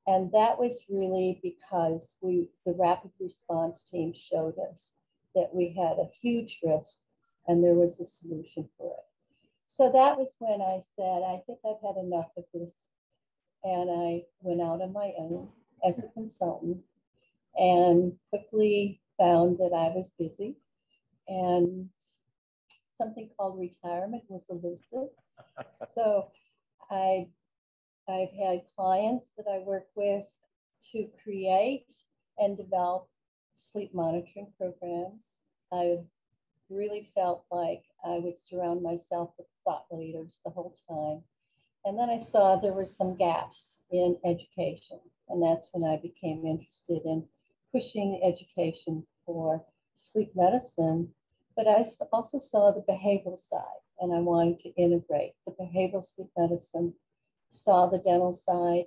And 0.07 0.31
that 0.31 0.61
was 0.61 0.79
really 0.89 1.41
because 1.43 2.17
we, 2.21 2.51
the 2.65 2.75
rapid 2.75 3.11
response 3.19 3.83
team 3.83 4.13
showed 4.15 4.55
us 4.71 4.93
that 5.35 5.51
we 5.55 5.75
had 5.77 5.99
a 5.99 6.11
huge 6.21 6.59
risk 6.63 6.97
and 7.49 7.63
there 7.65 7.75
was 7.75 8.01
a 8.01 8.07
solution 8.07 8.69
for 8.77 8.93
it. 8.93 9.05
So 9.67 9.91
that 9.93 10.19
was 10.19 10.35
when 10.39 10.61
I 10.61 10.81
said, 10.97 11.23
I 11.23 11.43
think 11.47 11.59
I've 11.65 11.81
had 11.87 11.97
enough 12.03 12.31
of 12.37 12.45
this. 12.53 12.87
And 13.63 13.91
I 13.91 14.25
went 14.41 14.61
out 14.61 14.81
on 14.81 14.93
my 14.93 15.13
own 15.19 15.49
as 15.85 16.03
a 16.03 16.09
consultant 16.09 16.79
and 17.57 18.13
quickly 18.31 19.01
found 19.19 19.59
that 19.59 19.73
I 19.75 19.95
was 19.95 20.13
busy 20.19 20.57
and 21.29 21.89
something 22.97 23.31
called 23.37 23.59
retirement 23.59 24.25
was 24.29 24.45
elusive. 24.51 25.09
so 25.95 26.31
I 26.91 27.29
I've 28.09 28.33
had 28.33 28.63
clients 28.77 29.33
that 29.37 29.47
I 29.49 29.59
work 29.59 29.87
with 29.95 30.27
to 30.93 31.07
create 31.23 31.93
and 32.39 32.57
develop 32.57 33.09
sleep 33.61 33.95
monitoring 33.95 34.49
programs. 34.59 35.41
I 35.71 35.99
really 36.71 37.11
felt 37.15 37.45
like 37.51 37.85
I 38.05 38.19
would 38.19 38.39
surround 38.39 38.83
myself 38.83 39.35
with 39.37 39.47
thought 39.65 39.87
leaders 39.91 40.41
the 40.45 40.51
whole 40.51 40.75
time. 40.89 41.23
And 41.85 41.99
then 41.99 42.11
I 42.11 42.19
saw 42.19 42.57
there 42.57 42.73
were 42.73 42.85
some 42.85 43.17
gaps 43.17 43.79
in 43.91 44.17
education. 44.25 44.99
And 45.29 45.43
that's 45.43 45.69
when 45.73 45.85
I 45.85 45.97
became 45.97 46.47
interested 46.47 47.03
in 47.05 47.25
pushing 47.73 48.21
education 48.25 49.07
for 49.27 49.65
sleep 49.97 50.35
medicine. 50.35 51.13
But 51.55 51.69
I 51.69 51.85
also 52.13 52.39
saw 52.39 52.73
the 52.73 52.83
behavioral 52.83 53.39
side, 53.39 53.83
and 54.01 54.13
I 54.13 54.21
wanted 54.21 54.59
to 54.61 54.75
integrate 54.77 55.35
the 55.45 55.53
behavioral 55.53 56.05
sleep 56.05 56.31
medicine 56.37 56.95
saw 57.51 57.87
the 57.87 57.99
dental 57.99 58.33
side 58.33 58.85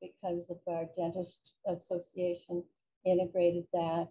because 0.00 0.50
of 0.50 0.58
our 0.66 0.84
dentist 0.96 1.40
association 1.66 2.62
integrated 3.04 3.66
that. 3.72 4.08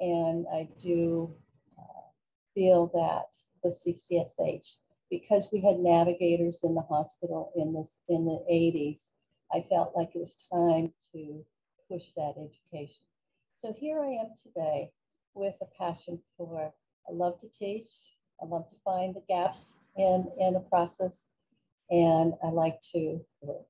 And 0.00 0.46
I 0.52 0.68
do 0.82 1.34
uh, 1.78 2.02
feel 2.54 2.90
that 2.94 3.36
the 3.62 3.70
CCSH, 3.70 4.76
because 5.10 5.48
we 5.52 5.60
had 5.60 5.78
navigators 5.78 6.60
in 6.64 6.74
the 6.74 6.82
hospital 6.82 7.52
in 7.56 7.74
this 7.74 7.96
in 8.08 8.24
the 8.24 8.42
80s, 8.50 9.10
I 9.52 9.64
felt 9.68 9.96
like 9.96 10.10
it 10.14 10.20
was 10.20 10.46
time 10.52 10.92
to 11.12 11.44
push 11.90 12.12
that 12.16 12.34
education. 12.38 13.04
So 13.54 13.74
here 13.76 14.00
I 14.00 14.12
am 14.12 14.30
today 14.42 14.90
with 15.34 15.54
a 15.60 15.66
passion 15.78 16.18
for 16.36 16.72
I 17.08 17.12
love 17.12 17.40
to 17.40 17.48
teach, 17.48 17.90
I 18.40 18.46
love 18.46 18.68
to 18.70 18.76
find 18.84 19.14
the 19.14 19.22
gaps 19.28 19.74
in, 19.96 20.30
in 20.38 20.56
a 20.56 20.60
process, 20.60 21.28
and 21.90 22.34
I 22.42 22.48
like 22.48 22.80
to 22.92 23.20
work. 23.42 23.66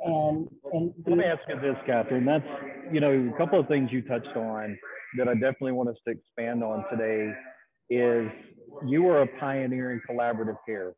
And, 0.00 0.48
and 0.72 0.92
let 1.06 1.18
me 1.18 1.24
ask 1.24 1.40
you 1.48 1.58
this, 1.60 1.76
Kathryn. 1.88 2.26
That's 2.26 2.44
you 2.92 3.00
know 3.00 3.30
a 3.34 3.38
couple 3.38 3.58
of 3.58 3.66
things 3.68 3.90
you 3.92 4.02
touched 4.02 4.36
on 4.36 4.78
that 5.16 5.28
I 5.28 5.34
definitely 5.34 5.72
want 5.72 5.88
us 5.88 5.96
to 6.06 6.12
expand 6.12 6.62
on 6.62 6.84
today 6.90 7.32
is 7.88 8.30
you 8.86 9.08
are 9.08 9.22
a 9.22 9.26
pioneer 9.38 9.92
in 9.92 10.02
collaborative 10.08 10.58
care, 10.66 10.94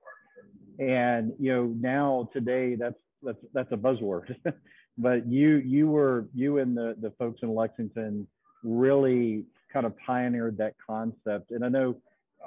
and 0.78 1.33
you 1.38 1.52
know 1.52 1.75
now 1.81 2.28
today 2.33 2.75
that's 2.75 2.99
that's 3.23 3.38
that's 3.52 3.73
a 3.73 3.76
buzzword. 3.76 4.35
but 4.99 5.26
you 5.26 5.57
you 5.59 5.88
were 5.88 6.26
you 6.35 6.59
and 6.59 6.76
the 6.76 6.97
the 7.00 7.12
folks 7.19 7.40
in 7.43 7.55
Lexington 7.55 8.26
really 8.64 9.45
kind 9.73 9.87
of 9.87 9.95
pioneered 10.05 10.59
that 10.59 10.75
concept. 10.85 11.50
And 11.50 11.64
I 11.64 11.69
know 11.69 11.97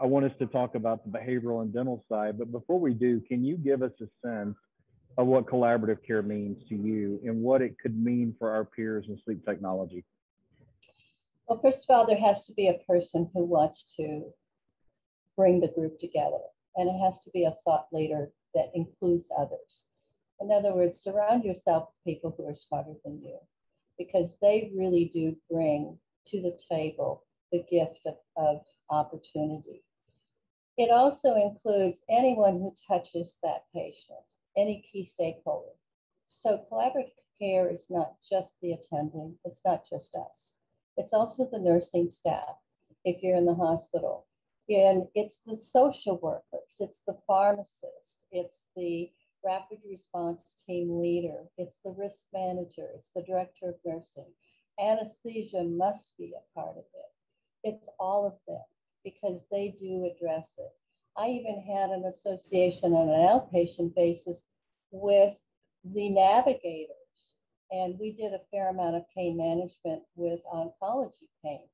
I 0.01 0.05
want 0.05 0.25
us 0.25 0.31
to 0.39 0.47
talk 0.47 0.75
about 0.75 1.03
the 1.05 1.17
behavioral 1.17 1.61
and 1.61 1.73
dental 1.73 2.03
side, 2.09 2.37
but 2.37 2.51
before 2.51 2.79
we 2.79 2.93
do, 2.93 3.21
can 3.21 3.43
you 3.43 3.57
give 3.57 3.81
us 3.83 3.91
a 4.01 4.27
sense 4.27 4.55
of 5.17 5.27
what 5.27 5.45
collaborative 5.45 6.05
care 6.05 6.21
means 6.21 6.63
to 6.69 6.75
you 6.75 7.19
and 7.23 7.41
what 7.41 7.61
it 7.61 7.77
could 7.79 7.97
mean 7.97 8.35
for 8.39 8.49
our 8.51 8.65
peers 8.65 9.05
in 9.09 9.17
sleep 9.23 9.45
technology? 9.45 10.03
Well, 11.47 11.59
first 11.61 11.85
of 11.89 11.93
all, 11.95 12.05
there 12.05 12.17
has 12.17 12.45
to 12.45 12.53
be 12.53 12.69
a 12.69 12.81
person 12.87 13.29
who 13.33 13.43
wants 13.43 13.93
to 13.97 14.31
bring 15.35 15.59
the 15.59 15.67
group 15.67 15.99
together, 15.99 16.39
and 16.75 16.89
it 16.89 16.97
has 17.03 17.19
to 17.23 17.29
be 17.31 17.45
a 17.45 17.55
thought 17.65 17.87
leader 17.91 18.31
that 18.55 18.71
includes 18.73 19.27
others. 19.37 19.85
In 20.39 20.51
other 20.51 20.73
words, 20.73 21.01
surround 21.01 21.43
yourself 21.43 21.89
with 21.89 22.13
people 22.13 22.33
who 22.35 22.47
are 22.47 22.53
smarter 22.53 22.93
than 23.03 23.21
you 23.21 23.37
because 23.97 24.37
they 24.41 24.71
really 24.75 25.05
do 25.05 25.35
bring 25.49 25.99
to 26.27 26.41
the 26.41 26.57
table 26.71 27.25
the 27.51 27.63
gift 27.69 27.99
of, 28.05 28.15
of 28.37 28.61
opportunity. 28.89 29.83
It 30.77 30.89
also 30.89 31.35
includes 31.35 32.01
anyone 32.09 32.59
who 32.59 32.73
touches 32.87 33.37
that 33.43 33.65
patient, 33.73 34.25
any 34.57 34.85
key 34.91 35.03
stakeholder. 35.03 35.71
So 36.27 36.65
collaborative 36.71 37.11
care 37.39 37.69
is 37.69 37.85
not 37.89 38.15
just 38.27 38.55
the 38.61 38.73
attending, 38.73 39.35
it's 39.45 39.61
not 39.65 39.83
just 39.89 40.15
us. 40.15 40.53
It's 40.97 41.13
also 41.13 41.49
the 41.49 41.59
nursing 41.59 42.11
staff 42.11 42.57
if 43.05 43.23
you're 43.23 43.37
in 43.37 43.45
the 43.45 43.55
hospital. 43.55 44.27
And 44.69 45.07
it's 45.15 45.41
the 45.41 45.55
social 45.55 46.17
workers, 46.19 46.77
it's 46.79 47.03
the 47.05 47.17
pharmacist, 47.27 48.25
it's 48.31 48.69
the 48.75 49.11
rapid 49.43 49.79
response 49.89 50.57
team 50.65 50.99
leader, 50.99 51.43
it's 51.57 51.79
the 51.79 51.95
risk 51.97 52.25
manager, 52.33 52.87
it's 52.95 53.09
the 53.15 53.23
director 53.23 53.69
of 53.69 53.75
nursing. 53.85 54.31
Anesthesia 54.79 55.63
must 55.63 56.15
be 56.17 56.33
a 56.33 56.59
part 56.59 56.77
of 56.77 56.85
it. 56.93 57.11
It's 57.63 57.89
all 57.99 58.25
of 58.25 58.37
them 58.47 58.63
because 59.03 59.43
they 59.51 59.75
do 59.79 60.05
address 60.05 60.57
it. 60.57 60.71
I 61.17 61.27
even 61.27 61.61
had 61.61 61.89
an 61.89 62.05
association 62.05 62.93
on 62.93 63.09
an 63.09 63.27
outpatient 63.27 63.93
basis 63.95 64.43
with 64.91 65.43
the 65.83 66.09
navigators, 66.09 67.35
and 67.71 67.99
we 67.99 68.13
did 68.13 68.33
a 68.33 68.45
fair 68.49 68.69
amount 68.69 68.95
of 68.95 69.09
pain 69.15 69.35
management 69.35 70.03
with 70.15 70.39
oncology 70.45 71.27
pain. 71.43 71.67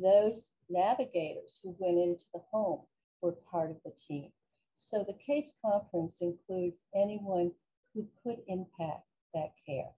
Those 0.00 0.52
navigators 0.70 1.60
who 1.62 1.76
went 1.78 1.98
into 1.98 2.24
the 2.32 2.40
home 2.50 2.86
were 3.20 3.32
part 3.32 3.70
of 3.70 3.82
the 3.84 3.90
team. 3.90 4.32
So 4.74 5.04
the 5.04 5.18
case 5.26 5.54
conference 5.64 6.20
includes 6.20 6.86
anyone 6.94 7.52
who 7.94 8.06
could 8.22 8.42
impact 8.48 9.06
that 9.34 9.52
care. 9.66 9.90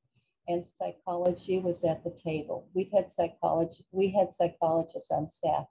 And 0.48 0.66
psychology 0.66 1.58
was 1.58 1.84
at 1.84 2.02
the 2.04 2.10
table. 2.10 2.68
We've 2.74 2.92
had 2.92 3.10
psychology, 3.10 3.86
we 3.92 4.08
had 4.08 4.34
psychologists 4.34 5.10
on 5.10 5.28
staff 5.28 5.66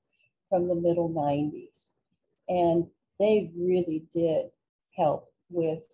from 0.49 0.67
the 0.67 0.75
middle 0.75 1.09
90s. 1.09 1.91
And 2.49 2.87
they 3.19 3.51
really 3.55 4.05
did 4.13 4.47
help 4.95 5.31
with 5.49 5.85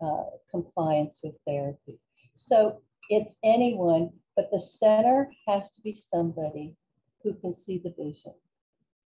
uh, 0.00 0.24
compliance 0.50 1.20
with 1.22 1.34
therapy. 1.46 1.98
So 2.36 2.80
it's 3.08 3.36
anyone, 3.42 4.10
but 4.36 4.50
the 4.50 4.60
center 4.60 5.30
has 5.46 5.70
to 5.72 5.82
be 5.82 5.94
somebody 5.94 6.76
who 7.22 7.34
can 7.34 7.52
see 7.52 7.78
the 7.78 7.94
vision. 7.98 8.34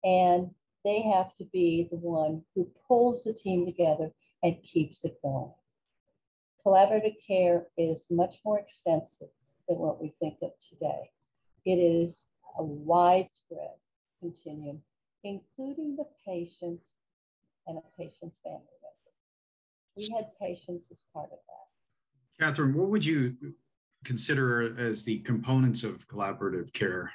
And 0.04 0.50
they 0.84 1.00
have 1.02 1.34
to 1.36 1.44
be 1.46 1.88
the 1.90 1.96
one 1.96 2.42
who 2.54 2.70
pulls 2.86 3.24
the 3.24 3.32
team 3.32 3.64
together 3.64 4.12
and 4.42 4.62
keeps 4.62 5.04
it 5.04 5.18
going. 5.22 5.52
Collaborative 6.64 7.16
care 7.26 7.66
is 7.76 8.06
much 8.10 8.36
more 8.44 8.58
extensive 8.58 9.28
than 9.68 9.78
what 9.78 10.00
we 10.00 10.14
think 10.20 10.36
of 10.42 10.52
today. 10.60 11.10
It 11.64 11.76
is 11.76 12.26
a 12.58 12.62
widespread 12.62 13.76
continuum, 14.20 14.82
including 15.24 15.96
the 15.96 16.06
patient 16.24 16.80
and 17.66 17.78
a 17.78 17.82
patient's 17.98 18.36
family 18.44 18.60
member. 18.82 19.96
We 19.96 20.08
had 20.14 20.26
patients 20.40 20.90
as 20.90 21.02
part 21.12 21.30
of 21.32 21.38
that. 21.48 22.54
Kathryn, 22.56 22.74
what 22.74 22.88
would 22.88 23.04
you 23.04 23.34
consider 24.04 24.78
as 24.78 25.04
the 25.04 25.18
components 25.20 25.82
of 25.82 26.06
collaborative 26.08 26.72
care? 26.72 27.10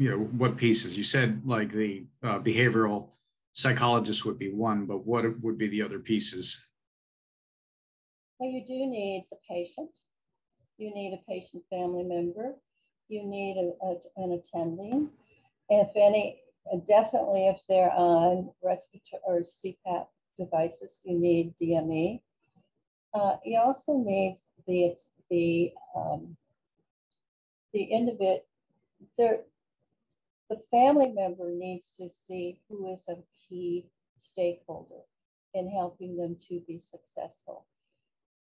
you 0.00 0.10
know 0.10 0.16
what 0.16 0.56
pieces 0.56 0.96
you 0.96 1.04
said 1.04 1.42
like 1.44 1.70
the 1.70 2.04
uh, 2.24 2.38
behavioral 2.38 3.08
psychologist 3.52 4.24
would 4.24 4.38
be 4.38 4.50
one 4.50 4.86
but 4.86 5.06
what 5.06 5.24
would 5.42 5.58
be 5.58 5.68
the 5.68 5.82
other 5.82 5.98
pieces 5.98 6.68
well 8.38 8.48
you 8.50 8.64
do 8.66 8.86
need 8.86 9.26
the 9.30 9.36
patient 9.48 9.90
you 10.78 10.92
need 10.94 11.12
a 11.12 11.30
patient 11.30 11.62
family 11.68 12.02
member 12.02 12.54
you 13.08 13.22
need 13.24 13.56
a, 13.58 13.86
a, 13.86 14.24
an 14.24 14.32
attending 14.32 15.10
if 15.68 15.88
any 15.94 16.40
definitely 16.86 17.48
if 17.48 17.60
they're 17.68 17.92
on 17.92 18.50
respiratory 18.62 19.22
or 19.26 19.40
cpap 19.40 20.06
devices 20.38 21.00
you 21.04 21.18
need 21.18 21.54
dme 21.60 22.20
uh, 23.14 23.36
you 23.44 23.58
also 23.58 23.98
need 23.98 24.36
the 24.66 24.94
the 25.30 25.72
um, 25.96 26.36
the 27.72 28.40
there 29.16 29.40
the 30.48 30.60
family 30.70 31.12
member 31.12 31.50
needs 31.50 31.94
to 31.96 32.10
see 32.12 32.58
who 32.68 32.92
is 32.92 33.04
a 33.08 33.16
key 33.48 33.86
stakeholder 34.18 35.02
in 35.54 35.70
helping 35.70 36.16
them 36.16 36.36
to 36.48 36.60
be 36.66 36.78
successful. 36.78 37.66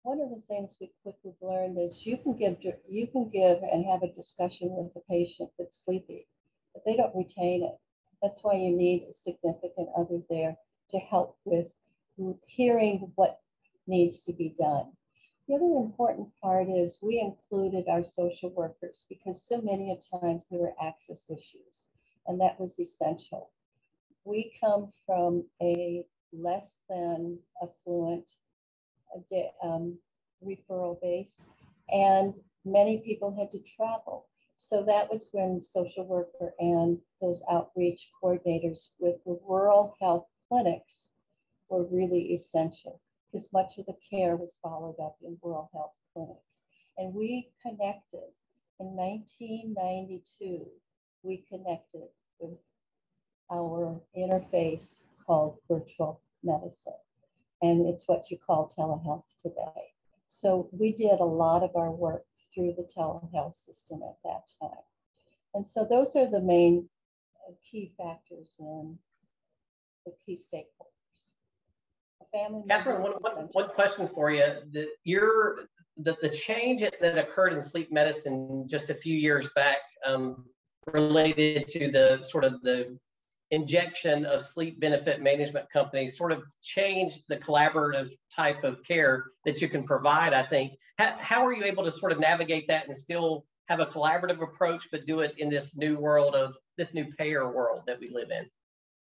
One 0.03 0.21
of 0.21 0.29
the 0.29 0.41
things 0.47 0.75
we 0.79 0.91
quickly 1.03 1.35
learned 1.41 1.77
is 1.77 2.05
you 2.05 2.17
can 2.17 2.33
give 2.33 2.57
you 2.87 3.07
can 3.07 3.29
give 3.29 3.59
and 3.63 3.85
have 3.85 4.03
a 4.03 4.13
discussion 4.13 4.69
with 4.71 4.93
the 4.93 5.01
patient 5.09 5.51
that's 5.57 5.83
sleepy, 5.83 6.27
but 6.73 6.83
they 6.85 6.95
don't 6.95 7.15
retain 7.15 7.63
it. 7.63 7.77
That's 8.21 8.43
why 8.43 8.53
you 8.55 8.75
need 8.75 9.03
a 9.09 9.13
significant 9.13 9.89
other 9.97 10.21
there 10.29 10.55
to 10.91 10.99
help 10.99 11.37
with 11.45 11.75
hearing 12.45 13.11
what 13.15 13.39
needs 13.87 14.19
to 14.21 14.33
be 14.33 14.55
done. 14.59 14.91
The 15.47 15.55
other 15.55 15.65
important 15.65 16.29
part 16.41 16.67
is 16.69 16.99
we 17.01 17.19
included 17.19 17.87
our 17.87 18.03
social 18.03 18.49
workers 18.51 19.05
because 19.09 19.41
so 19.41 19.61
many 19.61 19.91
of 19.91 20.21
times 20.21 20.43
there 20.49 20.59
were 20.59 20.75
access 20.81 21.29
issues 21.29 21.87
and 22.27 22.39
that 22.39 22.59
was 22.59 22.77
essential. 22.79 23.49
We 24.25 24.53
come 24.61 24.91
from 25.05 25.45
a 25.61 26.05
less 26.31 26.81
than 26.89 27.39
affluent 27.61 28.29
um, 29.63 29.97
referral 30.45 31.01
base, 31.01 31.43
and 31.91 32.33
many 32.63 32.99
people 32.99 33.35
had 33.35 33.49
to 33.51 33.59
travel. 33.75 34.27
So 34.61 34.83
that 34.83 35.09
was 35.09 35.29
when 35.31 35.63
social 35.63 36.05
worker 36.05 36.53
and 36.59 36.99
those 37.21 37.41
outreach 37.49 38.11
coordinators 38.21 38.89
with 38.99 39.23
the 39.23 39.39
rural 39.47 39.95
health 40.01 40.27
clinics 40.49 41.07
were 41.69 41.85
really 41.85 42.33
essential 42.33 42.99
because 43.31 43.51
much 43.53 43.77
of 43.77 43.85
the 43.85 43.95
care 44.07 44.35
was 44.35 44.59
followed 44.61 44.99
up 44.99 45.15
in 45.23 45.39
rural 45.41 45.69
health 45.73 45.95
clinics. 46.13 46.63
And 46.97 47.13
we 47.13 47.49
connected 47.61 48.33
in 48.81 48.87
1992, 48.87 50.67
we 51.23 51.37
connected 51.49 52.09
with 52.39 52.57
our 53.49 53.99
interface 54.15 55.01
called 55.25 55.57
virtual 55.69 56.21
medicine. 56.43 56.93
And 57.61 57.87
it's 57.87 58.09
what 58.09 58.29
you 58.29 58.37
call 58.37 58.69
telehealth 58.77 59.23
today. 59.41 59.93
So 60.27 60.67
we 60.73 60.91
did 60.91 61.21
a 61.21 61.25
lot 61.25 61.63
of 61.63 61.75
our 61.77 61.91
work 61.91 62.25
through 62.53 62.73
the 62.77 62.83
telehealth 62.83 63.55
system 63.55 64.01
at 64.03 64.17
that 64.23 64.43
time. 64.61 64.83
And 65.53 65.65
so 65.65 65.85
those 65.85 66.15
are 66.15 66.29
the 66.29 66.41
main 66.41 66.87
uh, 67.47 67.53
key 67.69 67.93
factors 67.97 68.55
in 68.59 68.97
the 70.05 70.13
key 70.25 70.37
stakeholders. 70.37 70.89
A 72.21 72.37
family 72.37 72.63
Kathryn, 72.69 72.99
one, 72.99 73.13
one, 73.21 73.49
one 73.51 73.69
question 73.69 74.07
for 74.07 74.31
you. 74.31 74.45
The, 74.71 74.87
your, 75.03 75.65
the, 75.97 76.17
the 76.21 76.29
change 76.29 76.81
that 76.81 77.17
occurred 77.17 77.53
in 77.53 77.61
sleep 77.61 77.91
medicine 77.91 78.67
just 78.67 78.89
a 78.89 78.93
few 78.93 79.15
years 79.15 79.49
back, 79.55 79.77
um, 80.05 80.45
related 80.93 81.67
to 81.67 81.91
the 81.91 82.19
sort 82.23 82.43
of 82.43 82.61
the 82.61 82.97
injection 83.51 84.25
of 84.25 84.43
sleep 84.43 84.79
benefit 84.79 85.21
management 85.21 85.69
companies 85.71 86.17
sort 86.17 86.31
of 86.31 86.43
changed 86.61 87.23
the 87.29 87.37
collaborative 87.37 88.11
type 88.33 88.63
of 88.63 88.83
care 88.83 89.25
that 89.45 89.59
you 89.61 89.67
can 89.67 89.83
provide 89.83 90.33
i 90.33 90.43
think. 90.43 90.73
How, 90.97 91.15
how 91.17 91.45
are 91.45 91.53
you 91.53 91.63
able 91.63 91.83
to 91.83 91.91
sort 91.91 92.11
of 92.11 92.19
navigate 92.19 92.67
that 92.67 92.85
and 92.85 92.95
still 92.95 93.45
have 93.67 93.79
a 93.79 93.85
collaborative 93.85 94.41
approach 94.41 94.87
but 94.91 95.05
do 95.05 95.21
it 95.21 95.33
in 95.37 95.49
this 95.49 95.77
new 95.77 95.97
world 95.97 96.35
of 96.35 96.55
this 96.77 96.93
new 96.93 97.05
payer 97.17 97.51
world 97.51 97.83
that 97.87 97.99
we 97.99 98.09
live 98.09 98.31
in? 98.31 98.45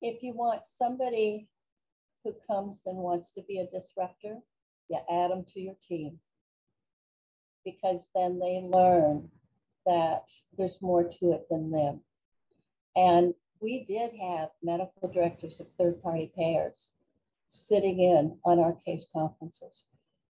If 0.01 0.21
you 0.21 0.33
want 0.33 0.61
somebody 0.65 1.47
who 2.23 2.35
comes 2.49 2.81
and 2.85 2.97
wants 2.97 3.31
to 3.33 3.41
be 3.47 3.59
a 3.59 3.67
disruptor 3.67 4.37
you 4.89 4.99
add 5.09 5.31
them 5.31 5.45
to 5.53 5.59
your 5.59 5.75
team. 5.87 6.19
Because 7.63 8.09
then 8.15 8.39
they 8.39 8.61
learn 8.61 9.29
that 9.85 10.23
there's 10.57 10.81
more 10.81 11.03
to 11.03 11.31
it 11.31 11.47
than 11.49 11.71
them. 11.71 12.01
And 12.95 13.33
we 13.61 13.85
did 13.85 14.13
have 14.15 14.49
medical 14.63 15.09
directors 15.09 15.59
of 15.61 15.67
third 15.73 16.01
party 16.03 16.31
payers 16.37 16.91
sitting 17.47 17.99
in 17.99 18.37
on 18.45 18.59
our 18.59 18.73
case 18.85 19.07
conferences. 19.13 19.85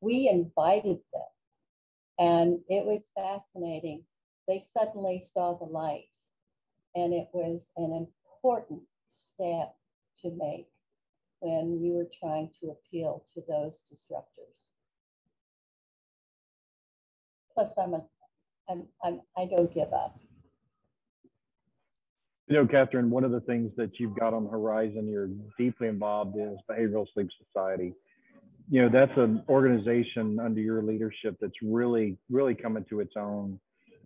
We 0.01 0.29
invited 0.29 0.99
them 1.13 1.23
And 2.19 2.61
it 2.69 2.85
was 2.85 3.03
fascinating. 3.17 4.05
They 4.47 4.61
suddenly 4.61 5.21
saw 5.35 5.55
the 5.55 5.65
light, 5.65 6.11
and 6.95 7.13
it 7.15 7.29
was 7.33 7.69
an 7.77 7.93
important 8.37 8.83
step 9.09 9.75
to 10.23 10.31
make 10.33 10.69
when 11.41 11.81
you 11.83 11.95
were 11.95 12.09
trying 12.21 12.51
to 12.61 12.71
appeal 12.71 13.25
to 13.35 13.43
those 13.49 13.85
disruptors. 13.93 14.71
Plus, 17.55 17.77
I'm 17.79 17.95
a, 17.95 18.07
I'm, 18.71 18.87
I'm, 19.05 19.23
I 19.37 19.47
don't 19.47 19.73
give 19.75 19.93
up. 19.93 20.19
You 22.51 22.57
know, 22.57 22.67
Kathryn, 22.67 23.11
one 23.11 23.23
of 23.23 23.31
the 23.31 23.39
things 23.43 23.71
that 23.77 24.01
you've 24.01 24.19
got 24.19 24.35
on 24.35 24.43
the 24.43 24.51
horizon, 24.51 25.09
you're 25.09 25.31
deeply 25.57 25.87
involved 25.87 26.35
in 26.35 26.49
is 26.49 26.59
Behavioral 26.69 27.07
Sleep 27.15 27.29
Society. 27.47 27.95
You 28.69 28.83
know, 28.83 28.89
that's 28.93 29.17
an 29.17 29.45
organization 29.49 30.41
under 30.41 30.61
your 30.61 30.83
leadership 30.83 31.37
that's 31.41 31.55
really, 31.63 32.19
really 32.29 32.57
coming 32.57 32.85
to 32.91 32.99
its 32.99 33.13
own. 33.17 33.61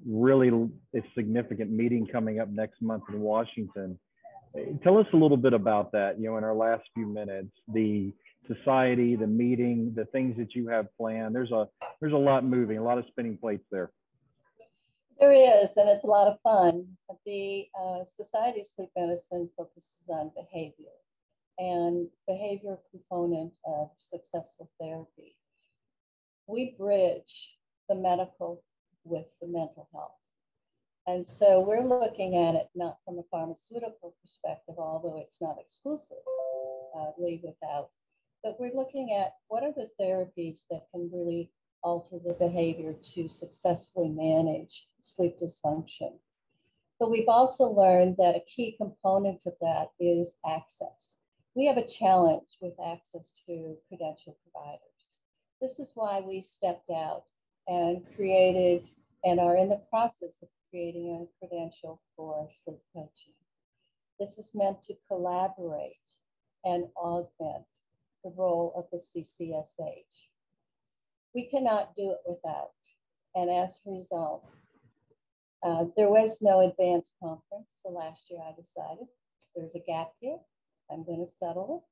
Really, 0.06 0.50
a 0.94 1.00
significant 1.14 1.70
meeting 1.70 2.06
coming 2.06 2.38
up 2.38 2.50
next 2.50 2.82
month 2.82 3.04
in 3.08 3.20
Washington. 3.20 3.98
Tell 4.82 4.98
us 4.98 5.06
a 5.14 5.16
little 5.16 5.38
bit 5.38 5.54
about 5.54 5.92
that, 5.92 6.20
you 6.20 6.26
know, 6.26 6.36
in 6.36 6.44
our 6.44 6.54
last 6.54 6.82
few 6.94 7.06
minutes, 7.06 7.48
the 7.72 8.12
society, 8.46 9.16
the 9.16 9.26
meeting, 9.26 9.94
the 9.96 10.04
things 10.04 10.36
that 10.36 10.54
you 10.54 10.68
have 10.68 10.94
planned. 10.98 11.34
There's 11.34 11.50
a 11.50 11.66
there's 11.98 12.12
a 12.12 12.16
lot 12.16 12.44
moving, 12.44 12.76
a 12.76 12.84
lot 12.84 12.98
of 12.98 13.06
spinning 13.08 13.38
plates 13.38 13.64
there. 13.70 13.90
There 15.24 15.62
is, 15.64 15.74
and 15.78 15.88
it's 15.88 16.04
a 16.04 16.06
lot 16.06 16.28
of 16.28 16.38
fun. 16.42 16.86
The 17.24 17.66
uh, 17.80 18.00
Society 18.10 18.60
of 18.60 18.66
Sleep 18.66 18.90
Medicine 18.94 19.48
focuses 19.56 20.10
on 20.10 20.32
behavior 20.36 20.92
and 21.58 22.08
behavior 22.28 22.76
component 22.90 23.54
of 23.64 23.88
successful 23.98 24.70
therapy. 24.78 25.34
We 26.46 26.74
bridge 26.78 27.56
the 27.88 27.94
medical 27.94 28.62
with 29.04 29.24
the 29.40 29.48
mental 29.48 29.88
health. 29.94 30.20
And 31.06 31.26
so 31.26 31.58
we're 31.58 31.80
looking 31.80 32.36
at 32.36 32.54
it 32.54 32.68
not 32.74 32.98
from 33.06 33.18
a 33.18 33.22
pharmaceutical 33.30 34.14
perspective, 34.20 34.74
although 34.76 35.16
it's 35.22 35.40
not 35.40 35.56
exclusively 35.58 37.40
without, 37.42 37.88
but 38.42 38.60
we're 38.60 38.74
looking 38.74 39.14
at 39.14 39.32
what 39.48 39.62
are 39.62 39.72
the 39.72 39.88
therapies 39.98 40.64
that 40.70 40.82
can 40.92 41.10
really 41.10 41.50
alter 41.84 42.18
the 42.18 42.32
behavior 42.32 42.94
to 43.14 43.28
successfully 43.28 44.08
manage 44.08 44.88
sleep 45.02 45.38
dysfunction. 45.38 46.14
But 46.98 47.10
we've 47.10 47.28
also 47.28 47.66
learned 47.66 48.16
that 48.18 48.36
a 48.36 48.40
key 48.40 48.72
component 48.78 49.44
of 49.46 49.52
that 49.60 49.92
is 50.00 50.36
access. 50.46 51.16
We 51.54 51.66
have 51.66 51.76
a 51.76 51.86
challenge 51.86 52.56
with 52.60 52.72
access 52.84 53.40
to 53.46 53.76
credential 53.88 54.36
providers. 54.42 54.80
This 55.60 55.78
is 55.78 55.92
why 55.94 56.20
we 56.20 56.40
stepped 56.42 56.90
out 56.90 57.24
and 57.68 58.02
created 58.16 58.88
and 59.24 59.38
are 59.38 59.56
in 59.56 59.68
the 59.68 59.82
process 59.90 60.42
of 60.42 60.48
creating 60.70 61.10
a 61.10 61.46
credential 61.46 62.00
for 62.16 62.48
sleep 62.50 62.80
coaching. 62.94 63.34
This 64.18 64.38
is 64.38 64.50
meant 64.54 64.82
to 64.84 64.94
collaborate 65.08 65.96
and 66.64 66.86
augment 66.96 67.66
the 68.22 68.30
role 68.36 68.72
of 68.74 68.86
the 68.90 68.98
CCSH. 68.98 70.28
We 71.34 71.46
cannot 71.46 71.96
do 71.96 72.12
it 72.12 72.20
without. 72.26 72.72
And 73.34 73.50
as 73.50 73.80
a 73.86 73.90
result, 73.90 74.48
uh, 75.62 75.86
there 75.96 76.10
was 76.10 76.40
no 76.40 76.60
advanced 76.60 77.12
conference. 77.20 77.80
So 77.82 77.90
last 77.90 78.30
year 78.30 78.40
I 78.46 78.52
decided 78.52 79.06
there's 79.56 79.74
a 79.74 79.80
gap 79.80 80.12
here. 80.20 80.38
I'm 80.90 81.04
going 81.04 81.24
to 81.24 81.32
settle 81.32 81.82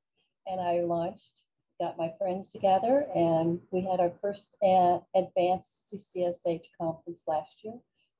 it. 0.46 0.50
And 0.50 0.60
I 0.60 0.80
launched, 0.80 1.42
got 1.80 1.98
my 1.98 2.12
friends 2.18 2.48
together, 2.48 3.06
and 3.14 3.60
we 3.70 3.80
had 3.80 4.00
our 4.00 4.12
first 4.20 4.54
uh, 4.62 4.98
advanced 5.14 5.92
CCSH 5.92 6.66
conference 6.80 7.24
last 7.26 7.54
year. 7.64 7.74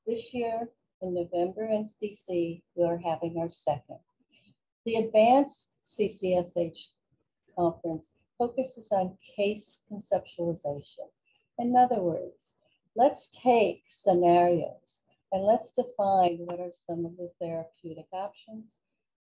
This 0.07 0.33
year 0.33 0.69
in 1.03 1.15
November 1.15 1.65
in 1.65 1.89
DC, 2.03 2.63
we're 2.75 2.99
having 2.99 3.37
our 3.39 3.49
second. 3.49 3.99
The 4.87 4.97
advanced 4.97 5.79
CCSH 5.85 6.87
conference 7.57 8.13
focuses 8.39 8.89
on 8.91 9.17
case 9.37 9.83
conceptualization. 9.91 11.09
In 11.59 11.77
other 11.77 12.01
words, 12.01 12.55
let's 12.97 13.29
take 13.29 13.85
scenarios 13.87 15.01
and 15.33 15.45
let's 15.45 15.73
define 15.73 16.39
what 16.39 16.61
are 16.61 16.73
some 16.77 17.07
of 17.07 17.17
the 17.17 17.31
therapeutic 17.41 18.07
options. 18.13 18.77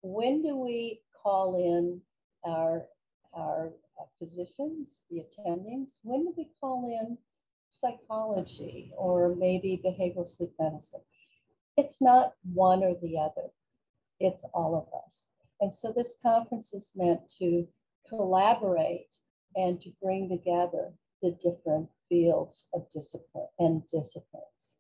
When 0.02 0.42
do 0.42 0.56
we 0.56 1.00
call 1.22 1.56
in 1.56 2.00
our, 2.44 2.84
our 3.32 3.72
physicians, 4.18 5.04
the 5.10 5.24
attendings? 5.24 5.92
When 6.02 6.24
do 6.24 6.34
we 6.36 6.50
call 6.60 6.88
in 6.88 7.16
psychology 7.70 8.92
or 8.96 9.34
maybe 9.34 9.80
behavioral 9.84 10.28
sleep 10.28 10.52
medicine? 10.58 11.00
It's 11.76 12.00
not 12.00 12.34
one 12.52 12.84
or 12.84 12.94
the 13.02 13.18
other, 13.18 13.50
it's 14.20 14.44
all 14.52 14.76
of 14.76 14.86
us. 15.04 15.30
And 15.60 15.72
so 15.72 15.92
this 15.92 16.16
conference 16.22 16.74
is 16.74 16.92
meant 16.94 17.20
to 17.38 17.66
collaborate 18.08 19.16
and 19.56 19.80
to 19.80 19.90
bring 20.02 20.28
together 20.28 20.92
the 21.22 21.32
different 21.42 21.88
fields 22.08 22.66
of 22.74 22.90
discipline 22.92 23.48
and 23.58 23.86
disciplines. 23.88 24.74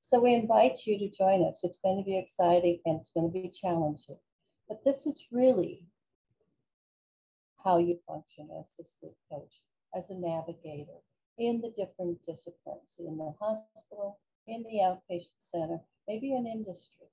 So 0.00 0.20
we 0.20 0.34
invite 0.34 0.86
you 0.86 0.98
to 0.98 1.16
join 1.16 1.44
us. 1.46 1.60
It's 1.62 1.78
going 1.82 1.98
to 1.98 2.04
be 2.04 2.18
exciting 2.18 2.80
and 2.84 3.00
it's 3.00 3.12
going 3.12 3.32
to 3.32 3.32
be 3.32 3.48
challenging. 3.48 4.18
But 4.68 4.84
this 4.84 5.06
is 5.06 5.24
really 5.30 5.86
how 7.62 7.78
you 7.78 7.98
function 8.06 8.48
as 8.58 8.68
a 8.80 8.84
sleep 8.88 9.16
coach, 9.30 9.62
as 9.94 10.10
a 10.10 10.14
navigator 10.14 11.00
in 11.38 11.60
the 11.60 11.70
different 11.70 12.18
disciplines, 12.26 12.96
in 12.98 13.16
the 13.16 13.34
hospital, 13.40 14.18
in 14.46 14.62
the 14.64 14.80
outpatient 14.82 15.38
center, 15.38 15.80
maybe 16.08 16.34
in 16.34 16.46
industry. 16.46 17.06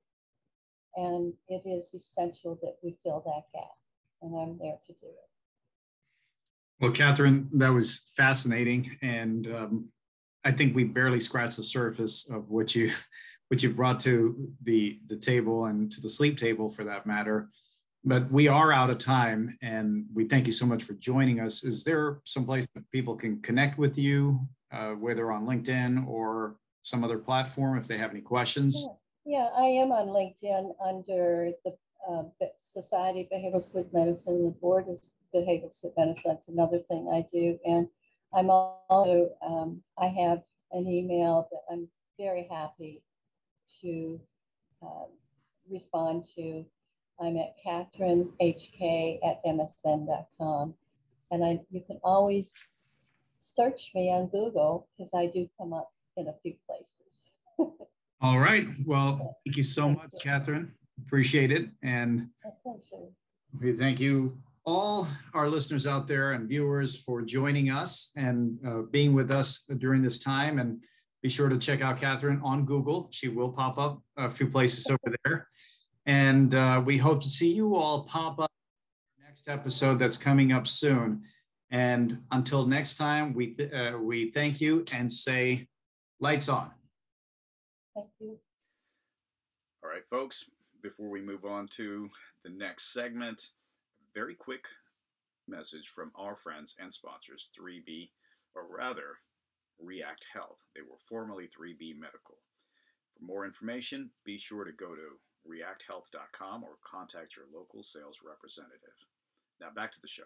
And 0.95 1.33
it 1.47 1.61
is 1.65 1.93
essential 1.93 2.59
that 2.61 2.77
we 2.83 2.97
fill 3.03 3.21
that 3.25 3.57
gap. 3.57 3.77
And 4.21 4.35
I'm 4.35 4.57
there 4.57 4.79
to 4.87 4.93
do 4.93 5.07
it. 5.07 5.29
Well, 6.79 6.91
Kathryn, 6.91 7.49
that 7.51 7.73
was 7.73 8.09
fascinating, 8.15 8.97
and 9.01 9.47
um, 9.53 9.89
I 10.45 10.53
think 10.53 10.73
we 10.73 10.85
barely 10.85 11.19
scratched 11.19 11.57
the 11.57 11.63
surface 11.63 12.29
of 12.29 12.49
what 12.49 12.73
you 12.73 12.91
what 13.49 13.61
you 13.61 13.69
brought 13.69 13.99
to 14.01 14.49
the 14.63 14.99
the 15.07 15.17
table 15.17 15.65
and 15.65 15.91
to 15.91 15.99
the 15.99 16.07
sleep 16.07 16.37
table, 16.37 16.69
for 16.69 16.85
that 16.85 17.05
matter. 17.05 17.49
But 18.05 18.31
we 18.31 18.47
are 18.47 18.71
out 18.71 18.89
of 18.89 18.97
time, 18.97 19.57
and 19.61 20.05
we 20.13 20.23
thank 20.25 20.45
you 20.45 20.53
so 20.53 20.65
much 20.65 20.85
for 20.85 20.93
joining 20.93 21.41
us. 21.41 21.65
Is 21.65 21.83
there 21.83 22.21
some 22.23 22.45
place 22.45 22.65
that 22.73 22.89
people 22.91 23.17
can 23.17 23.41
connect 23.41 23.77
with 23.77 23.97
you, 23.97 24.47
uh, 24.71 24.91
whether 24.91 25.33
on 25.33 25.45
LinkedIn 25.45 26.07
or 26.07 26.55
some 26.81 27.03
other 27.03 27.19
platform, 27.19 27.77
if 27.77 27.87
they 27.87 27.97
have 27.97 28.11
any 28.11 28.21
questions? 28.21 28.87
Yeah, 29.25 29.39
yeah 29.39 29.49
I 29.57 29.65
am 29.65 29.91
on 29.91 30.07
LinkedIn 30.07 30.75
under 30.81 31.51
the 31.65 31.75
uh, 32.09 32.23
Society 32.57 33.27
of 33.29 33.37
Behavioral 33.37 33.61
Sleep 33.61 33.87
Medicine. 33.91 34.45
The 34.45 34.51
board 34.51 34.85
is 34.87 35.01
behavioral 35.33 35.73
medicine. 35.97 36.23
That's 36.25 36.47
another 36.47 36.79
thing 36.79 37.09
I 37.09 37.25
do. 37.33 37.57
And 37.65 37.87
I'm 38.33 38.49
also, 38.49 39.29
um, 39.45 39.81
I 39.97 40.07
have 40.07 40.43
an 40.71 40.87
email 40.87 41.47
that 41.51 41.61
I'm 41.71 41.87
very 42.17 42.47
happy 42.49 43.01
to 43.81 44.19
uh, 44.83 45.05
respond 45.69 46.25
to. 46.35 46.65
I'm 47.19 47.37
at 47.37 47.55
catherinehk 47.65 49.19
at 49.23 49.43
msn.com. 49.45 50.73
And 51.31 51.45
I, 51.45 51.59
you 51.69 51.81
can 51.81 51.99
always 52.03 52.53
search 53.37 53.91
me 53.93 54.11
on 54.11 54.27
Google 54.27 54.87
because 54.97 55.11
I 55.13 55.27
do 55.27 55.47
come 55.57 55.73
up 55.73 55.91
in 56.17 56.27
a 56.27 56.33
few 56.41 56.55
places. 56.67 57.29
All 58.21 58.39
right. 58.39 58.67
Well, 58.85 59.37
thank 59.45 59.57
you 59.57 59.63
so 59.63 59.89
much. 59.89 60.11
Kathryn. 60.23 60.71
Appreciate 61.05 61.51
it. 61.51 61.69
And 61.81 62.27
we 63.59 63.73
thank 63.73 63.99
you 63.99 64.37
all 64.69 65.07
our 65.33 65.49
listeners 65.49 65.87
out 65.87 66.07
there 66.07 66.33
and 66.33 66.47
viewers 66.47 67.01
for 67.01 67.21
joining 67.21 67.71
us 67.71 68.11
and 68.15 68.59
uh, 68.65 68.81
being 68.91 69.13
with 69.13 69.31
us 69.31 69.63
during 69.79 70.01
this 70.01 70.19
time. 70.19 70.59
And 70.59 70.83
be 71.23 71.29
sure 71.29 71.49
to 71.49 71.57
check 71.57 71.81
out 71.81 71.99
Kathryn 71.99 72.41
on 72.43 72.65
Google. 72.65 73.09
She 73.11 73.27
will 73.27 73.49
pop 73.49 73.77
up 73.77 74.01
a 74.15 74.29
few 74.29 74.47
places 74.47 74.87
over 74.89 75.15
there. 75.23 75.47
And 76.05 76.53
uh, 76.53 76.81
we 76.85 76.97
hope 76.97 77.21
to 77.21 77.29
see 77.29 77.51
you 77.51 77.75
all 77.75 78.03
pop 78.03 78.39
up 78.39 78.51
next 79.25 79.49
episode 79.49 79.99
that's 79.99 80.17
coming 80.17 80.51
up 80.51 80.67
soon. 80.67 81.23
And 81.71 82.19
until 82.31 82.65
next 82.65 82.97
time, 82.97 83.33
we, 83.33 83.47
th- 83.55 83.73
uh, 83.73 83.97
we 83.97 84.31
thank 84.31 84.61
you 84.61 84.85
and 84.93 85.11
say, 85.11 85.67
lights 86.19 86.47
on. 86.47 86.71
Thank 87.95 88.09
you. 88.19 88.37
All 89.83 89.89
right, 89.89 90.03
folks, 90.09 90.45
before 90.81 91.09
we 91.09 91.21
move 91.21 91.45
on 91.45 91.67
to 91.77 92.09
the 92.43 92.49
next 92.49 92.93
segment, 92.93 93.41
very 94.13 94.35
quick 94.35 94.63
message 95.47 95.87
from 95.87 96.11
our 96.15 96.35
friends 96.35 96.75
and 96.79 96.93
sponsors, 96.93 97.49
3B, 97.59 98.09
or 98.55 98.63
rather, 98.69 99.17
React 99.79 100.27
Health. 100.33 100.61
They 100.75 100.81
were 100.81 100.97
formerly 101.07 101.45
3B 101.45 101.99
Medical. 101.99 102.37
For 103.17 103.25
more 103.25 103.45
information, 103.45 104.09
be 104.25 104.37
sure 104.37 104.63
to 104.63 104.71
go 104.71 104.95
to 104.95 105.17
reacthealth.com 105.47 106.63
or 106.63 106.77
contact 106.83 107.35
your 107.35 107.45
local 107.53 107.83
sales 107.83 108.19
representative. 108.25 108.95
Now 109.59 109.67
back 109.75 109.91
to 109.91 110.01
the 110.01 110.07
show. 110.07 110.23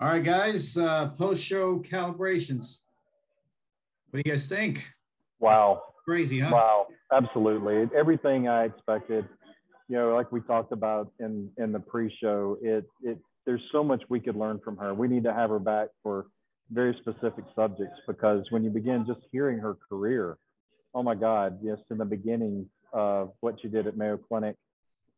All 0.00 0.08
right, 0.08 0.22
guys, 0.22 0.76
uh, 0.76 1.08
post 1.08 1.44
show 1.44 1.80
calibrations. 1.80 2.78
What 4.10 4.22
do 4.22 4.28
you 4.28 4.32
guys 4.32 4.48
think? 4.48 4.92
Wow. 5.40 5.82
Crazy, 6.04 6.40
huh? 6.40 6.50
Wow. 6.52 6.86
Absolutely. 7.12 7.88
Everything 7.96 8.48
I 8.48 8.64
expected. 8.64 9.26
You 9.88 9.96
know, 9.96 10.14
like 10.14 10.30
we 10.30 10.40
talked 10.42 10.72
about 10.72 11.10
in 11.18 11.50
in 11.56 11.72
the 11.72 11.80
pre-show, 11.80 12.58
it 12.60 12.84
it 13.02 13.18
there's 13.46 13.62
so 13.72 13.82
much 13.82 14.02
we 14.08 14.20
could 14.20 14.36
learn 14.36 14.60
from 14.62 14.76
her. 14.76 14.92
We 14.92 15.08
need 15.08 15.24
to 15.24 15.32
have 15.32 15.50
her 15.50 15.58
back 15.58 15.88
for 16.02 16.26
very 16.70 16.94
specific 17.00 17.44
subjects 17.56 17.98
because 18.06 18.44
when 18.50 18.62
you 18.62 18.70
begin 18.70 19.06
just 19.06 19.20
hearing 19.32 19.58
her 19.58 19.76
career, 19.88 20.36
oh 20.94 21.02
my 21.02 21.14
God, 21.14 21.58
yes, 21.62 21.78
in 21.90 21.98
the 21.98 22.04
beginning 22.04 22.68
of 22.92 23.32
what 23.40 23.56
she 23.62 23.68
did 23.68 23.86
at 23.86 23.96
Mayo 23.96 24.18
Clinic 24.18 24.56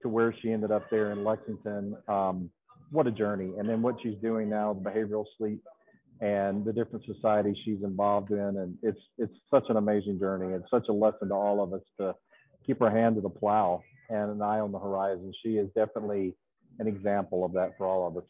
to 0.02 0.08
where 0.08 0.34
she 0.40 0.52
ended 0.52 0.70
up 0.70 0.88
there 0.90 1.12
in 1.12 1.24
Lexington, 1.24 1.96
um, 2.08 2.50
what 2.90 3.06
a 3.06 3.10
journey. 3.10 3.52
And 3.58 3.68
then 3.68 3.82
what 3.82 3.96
she's 4.02 4.16
doing 4.22 4.48
now, 4.48 4.72
the 4.72 4.80
behavioral 4.80 5.24
sleep 5.36 5.62
and 6.20 6.64
the 6.64 6.72
different 6.72 7.04
societies 7.06 7.56
she's 7.64 7.82
involved 7.82 8.30
in. 8.30 8.38
And 8.38 8.76
it's, 8.82 9.00
it's 9.18 9.32
such 9.50 9.64
an 9.68 9.76
amazing 9.76 10.18
journey. 10.18 10.54
It's 10.54 10.70
such 10.70 10.86
a 10.88 10.92
lesson 10.92 11.28
to 11.28 11.34
all 11.34 11.62
of 11.62 11.72
us 11.72 11.82
to 11.98 12.14
keep 12.66 12.82
our 12.82 12.90
hand 12.90 13.16
to 13.16 13.20
the 13.20 13.30
plow 13.30 13.82
and 14.10 14.30
an 14.30 14.42
eye 14.42 14.60
on 14.60 14.72
the 14.72 14.78
horizon. 14.78 15.32
She 15.42 15.56
is 15.56 15.68
definitely 15.74 16.34
an 16.78 16.86
example 16.86 17.44
of 17.44 17.52
that 17.52 17.76
for 17.78 17.86
all 17.86 18.06
of 18.06 18.16
us. 18.16 18.24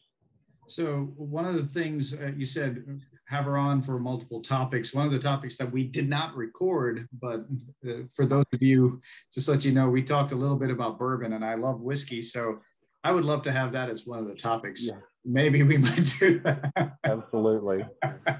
So 0.67 1.11
one 1.17 1.45
of 1.45 1.55
the 1.55 1.65
things 1.65 2.13
uh, 2.13 2.31
you 2.37 2.45
said, 2.45 3.01
have 3.31 3.45
her 3.45 3.57
on 3.57 3.81
for 3.81 3.97
multiple 3.97 4.41
topics. 4.41 4.93
One 4.93 5.05
of 5.05 5.11
the 5.11 5.19
topics 5.19 5.55
that 5.55 5.71
we 5.71 5.85
did 5.85 6.09
not 6.09 6.35
record, 6.35 7.07
but 7.19 7.45
uh, 7.87 8.03
for 8.13 8.25
those 8.25 8.43
of 8.53 8.61
you, 8.61 9.01
just 9.33 9.47
let 9.47 9.63
you 9.63 9.71
know, 9.71 9.89
we 9.89 10.03
talked 10.03 10.33
a 10.33 10.35
little 10.35 10.57
bit 10.57 10.69
about 10.69 10.99
bourbon, 10.99 11.33
and 11.33 11.43
I 11.43 11.55
love 11.55 11.79
whiskey, 11.79 12.21
so 12.21 12.59
I 13.05 13.11
would 13.13 13.23
love 13.23 13.41
to 13.43 13.51
have 13.51 13.71
that 13.71 13.89
as 13.89 14.05
one 14.05 14.19
of 14.19 14.27
the 14.27 14.35
topics. 14.35 14.89
Yeah. 14.91 14.99
Maybe 15.23 15.63
we 15.63 15.77
might 15.77 16.13
do 16.19 16.39
that. 16.39 16.97
Absolutely. 17.05 17.85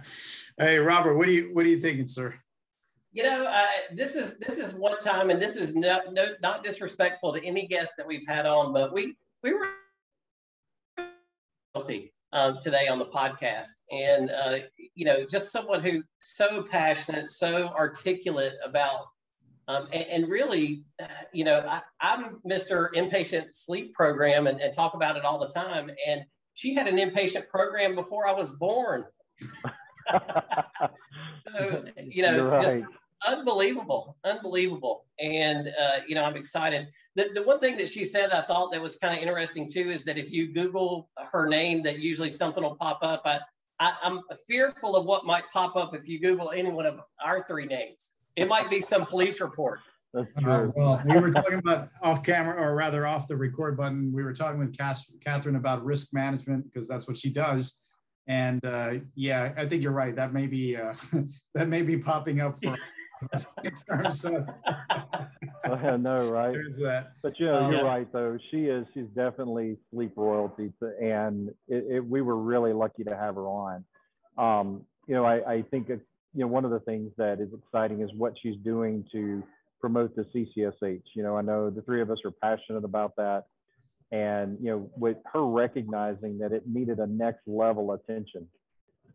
hey, 0.57 0.77
Robert, 0.77 1.15
what 1.15 1.27
do 1.27 1.33
you 1.33 1.49
what 1.53 1.65
are 1.65 1.69
you 1.69 1.79
thinking, 1.79 2.07
sir? 2.07 2.35
You 3.13 3.23
know, 3.23 3.45
uh, 3.45 3.65
this 3.93 4.15
is 4.15 4.37
this 4.37 4.57
is 4.57 4.73
one 4.73 4.99
time, 5.01 5.29
and 5.29 5.41
this 5.41 5.57
is 5.57 5.75
no, 5.75 5.99
no, 6.11 6.27
not 6.41 6.63
disrespectful 6.63 7.33
to 7.33 7.45
any 7.45 7.67
guest 7.67 7.93
that 7.97 8.07
we've 8.07 8.25
had 8.25 8.45
on, 8.45 8.71
but 8.71 8.93
we 8.93 9.15
we 9.43 9.53
were 9.53 9.67
um, 12.33 12.57
today 12.61 12.87
on 12.87 12.99
the 12.99 13.05
podcast, 13.05 13.81
and 13.91 14.31
uh, 14.31 14.59
you 14.95 15.05
know, 15.05 15.25
just 15.25 15.51
someone 15.51 15.83
who 15.83 16.03
so 16.19 16.63
passionate, 16.63 17.27
so 17.27 17.67
articulate 17.69 18.53
about, 18.65 19.07
um, 19.67 19.87
and, 19.91 20.05
and, 20.05 20.29
really, 20.29 20.83
uh, 21.01 21.07
you 21.33 21.43
know, 21.43 21.59
I, 21.59 21.81
am 22.01 22.39
Mr. 22.49 22.93
Inpatient 22.95 23.47
Sleep 23.51 23.93
Program, 23.93 24.47
and, 24.47 24.61
and, 24.61 24.73
talk 24.73 24.93
about 24.93 25.17
it 25.17 25.25
all 25.25 25.39
the 25.39 25.49
time. 25.49 25.91
And 26.07 26.21
she 26.53 26.73
had 26.73 26.87
an 26.87 26.97
inpatient 26.97 27.47
program 27.47 27.95
before 27.95 28.27
I 28.27 28.31
was 28.31 28.51
born. 28.51 29.05
so 30.11 31.83
you 31.97 32.23
know, 32.23 32.45
right. 32.45 32.61
just 32.61 32.85
unbelievable, 33.25 34.17
unbelievable. 34.23 35.05
And, 35.19 35.67
uh, 35.67 35.99
you 36.07 36.15
know, 36.15 36.23
I'm 36.23 36.35
excited. 36.35 36.87
The, 37.15 37.29
the 37.33 37.43
one 37.43 37.59
thing 37.59 37.77
that 37.77 37.89
she 37.89 38.05
said 38.05 38.31
I 38.31 38.41
thought 38.41 38.71
that 38.71 38.81
was 38.81 38.95
kind 38.95 39.15
of 39.15 39.21
interesting 39.21 39.67
too 39.71 39.91
is 39.91 40.03
that 40.05 40.17
if 40.17 40.31
you 40.31 40.53
Google 40.53 41.09
her 41.31 41.47
name, 41.47 41.83
that 41.83 41.99
usually 41.99 42.31
something 42.31 42.63
will 42.63 42.75
pop 42.75 42.99
up. 43.01 43.21
I, 43.25 43.39
I, 43.79 43.93
am 44.03 44.21
fearful 44.47 44.95
of 44.95 45.05
what 45.05 45.25
might 45.25 45.43
pop 45.51 45.75
up 45.75 45.93
if 45.93 46.07
you 46.07 46.19
Google 46.19 46.51
any 46.51 46.69
one 46.69 46.85
of 46.85 46.99
our 47.23 47.45
three 47.47 47.65
names. 47.65 48.13
It 48.35 48.47
might 48.47 48.69
be 48.69 48.79
some 48.79 49.05
police 49.05 49.41
report. 49.41 49.79
That's 50.13 50.27
Uh, 50.45 50.67
well, 50.75 51.01
we 51.05 51.19
were 51.19 51.31
talking 51.31 51.59
about 51.59 51.89
off 52.01 52.23
camera, 52.23 52.61
or 52.61 52.75
rather 52.75 53.07
off 53.07 53.27
the 53.27 53.35
record 53.35 53.77
button. 53.77 54.11
We 54.13 54.23
were 54.23 54.33
talking 54.33 54.59
with 54.59 54.75
Kathryn 54.75 55.55
about 55.55 55.85
risk 55.85 56.13
management 56.13 56.65
because 56.65 56.87
that's 56.87 57.07
what 57.07 57.15
she 57.15 57.31
does. 57.31 57.81
And 58.27 58.63
uh, 58.65 58.93
yeah, 59.15 59.53
I 59.57 59.67
think 59.67 59.83
you're 59.83 59.93
right. 59.93 60.15
That 60.15 60.33
may 60.33 60.47
be 60.47 60.75
uh, 60.75 60.93
that 61.55 61.69
may 61.69 61.81
be 61.81 61.97
popping 61.97 62.41
up 62.41 62.57
for 62.61 62.77
in 63.63 63.75
terms 63.89 64.25
of. 64.25 64.49
I 65.63 65.97
know, 65.97 66.29
right? 66.29 66.53
There's 66.53 66.77
that. 66.77 67.13
But 67.21 67.39
you 67.39 67.45
know, 67.45 67.69
you're 67.69 67.85
right 67.85 68.11
though. 68.11 68.37
She 68.49 68.65
is. 68.65 68.85
She's 68.93 69.07
definitely 69.15 69.77
sleep 69.91 70.13
royalty, 70.15 70.71
to, 70.79 70.91
and 71.01 71.49
it, 71.67 71.85
it, 71.89 72.05
we 72.05 72.21
were 72.21 72.37
really 72.37 72.73
lucky 72.73 73.03
to 73.03 73.15
have 73.15 73.35
her 73.35 73.47
on. 73.47 73.85
Um, 74.37 74.85
you 75.07 75.15
know, 75.15 75.25
I, 75.25 75.53
I 75.53 75.61
think 75.63 75.89
you 75.89 76.01
know 76.33 76.47
one 76.47 76.65
of 76.65 76.71
the 76.71 76.79
things 76.79 77.11
that 77.17 77.39
is 77.39 77.49
exciting 77.53 78.01
is 78.01 78.09
what 78.15 78.33
she's 78.41 78.57
doing 78.63 79.05
to 79.11 79.43
promote 79.79 80.15
the 80.15 80.23
CCSH. 80.23 81.03
You 81.15 81.23
know, 81.23 81.37
I 81.37 81.41
know 81.41 81.69
the 81.69 81.81
three 81.81 82.01
of 82.01 82.09
us 82.09 82.19
are 82.25 82.31
passionate 82.31 82.83
about 82.83 83.15
that, 83.17 83.45
and 84.11 84.57
you 84.61 84.71
know, 84.71 84.89
with 84.95 85.17
her 85.31 85.45
recognizing 85.45 86.39
that 86.39 86.51
it 86.51 86.63
needed 86.67 86.99
a 86.99 87.07
next 87.07 87.41
level 87.47 87.93
attention 87.93 88.47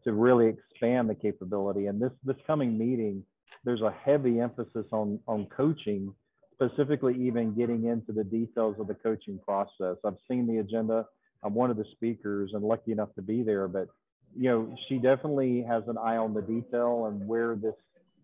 to 0.05 0.13
really 0.13 0.47
expand 0.47 1.11
the 1.11 1.15
capability. 1.15 1.87
And 1.87 2.01
this 2.01 2.13
this 2.25 2.37
coming 2.47 2.79
meeting 2.79 3.25
there's 3.67 3.83
a 3.83 3.95
heavy 4.05 4.41
emphasis 4.41 4.87
on 4.93 5.19
on 5.27 5.47
coaching, 5.55 6.15
specifically 6.55 7.15
even 7.21 7.55
getting 7.55 7.85
into 7.87 8.13
the 8.13 8.25
details 8.25 8.77
of 8.79 8.87
the 8.87 8.95
coaching 8.95 9.39
process. 9.45 9.97
I've 10.05 10.17
seen 10.31 10.47
the 10.47 10.59
agenda. 10.59 11.05
I'm 11.43 11.53
one 11.53 11.71
of 11.71 11.77
the 11.77 11.85
speakers 11.93 12.53
and 12.55 12.65
lucky 12.65 12.93
enough 12.93 13.15
to 13.17 13.23
be 13.23 13.43
there, 13.43 13.69
but 13.69 13.89
you 14.35 14.49
know, 14.51 14.77
she 14.89 14.99
definitely 14.99 15.63
has 15.69 15.83
an 15.89 15.99
eye 15.99 16.17
on 16.17 16.33
the 16.33 16.43
detail 16.43 17.07
and 17.07 17.27
where 17.27 17.57
this 17.57 17.75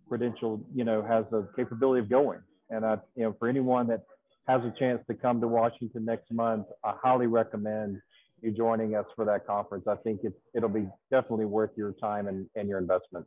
credential, 0.09 0.61
you 0.75 0.85
know, 0.85 1.03
has 1.03 1.25
the 1.31 1.49
capability 1.57 2.01
of 2.01 2.09
going. 2.09 2.41
And 2.71 2.85
I, 2.85 2.99
you 3.17 3.25
know, 3.25 3.37
for 3.39 3.49
anyone 3.49 3.87
that 3.89 4.05
has 4.47 4.61
a 4.63 4.73
chance 4.79 5.03
to 5.09 5.15
come 5.15 5.41
to 5.41 5.49
Washington 5.49 6.05
next 6.05 6.31
month, 6.31 6.67
I 6.85 6.95
highly 7.03 7.27
recommend 7.27 8.01
you 8.43 8.51
joining 8.51 8.95
us 8.95 9.07
for 9.15 9.25
that 9.25 9.47
conference. 9.47 9.85
I 9.87 9.97
think 9.97 10.21
it's, 10.25 10.37
it'll 10.55 10.69
be 10.69 10.87
definitely 11.11 11.47
worth 11.47 11.71
your 11.77 11.93
time 11.93 12.29
and, 12.29 12.47
and 12.57 12.69
your 12.69 12.79
investment. 12.79 13.27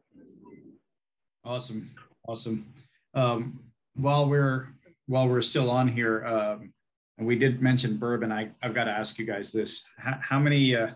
Awesome, 1.45 1.91
awesome. 2.27 2.65
Um, 3.13 3.59
while 3.93 4.27
we're 4.27 4.69
while 5.05 5.27
we're 5.29 5.43
still 5.43 5.69
on 5.69 5.87
here, 5.87 6.25
um, 6.25 6.73
and 7.19 7.27
we 7.27 7.35
did 7.35 7.61
mention 7.61 7.97
bourbon, 7.97 8.31
I 8.31 8.49
I've 8.63 8.73
got 8.73 8.85
to 8.85 8.91
ask 8.91 9.19
you 9.19 9.25
guys 9.27 9.51
this: 9.51 9.85
how, 9.97 10.17
how 10.21 10.39
many? 10.39 10.75
Uh, 10.75 10.89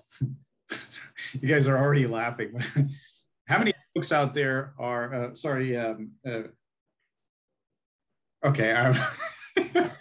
you 1.39 1.47
guys 1.47 1.67
are 1.67 1.77
already 1.77 2.07
laughing. 2.07 2.59
how 3.47 3.59
many 3.59 3.73
folks 3.93 4.12
out 4.12 4.33
there 4.33 4.73
are? 4.79 5.13
Uh, 5.13 5.33
sorry. 5.35 5.77
Um, 5.77 6.13
uh, 6.27 6.41
okay. 8.43 8.71
Um, 8.71 8.95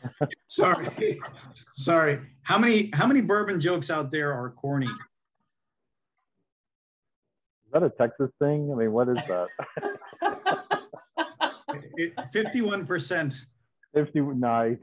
sorry. 0.46 1.20
sorry. 1.74 2.20
How 2.40 2.56
many? 2.56 2.88
How 2.94 3.06
many 3.06 3.20
bourbon 3.20 3.60
jokes 3.60 3.90
out 3.90 4.10
there 4.10 4.32
are 4.32 4.48
corny? 4.48 4.88
Is 7.68 7.72
that 7.72 7.82
a 7.82 7.90
Texas 7.90 8.30
thing? 8.38 8.72
I 8.72 8.76
mean, 8.76 8.92
what 8.92 9.10
is 9.10 9.18
that? 9.26 9.48
51%. 12.34 13.46
50 13.94 14.20
nice. 14.20 14.76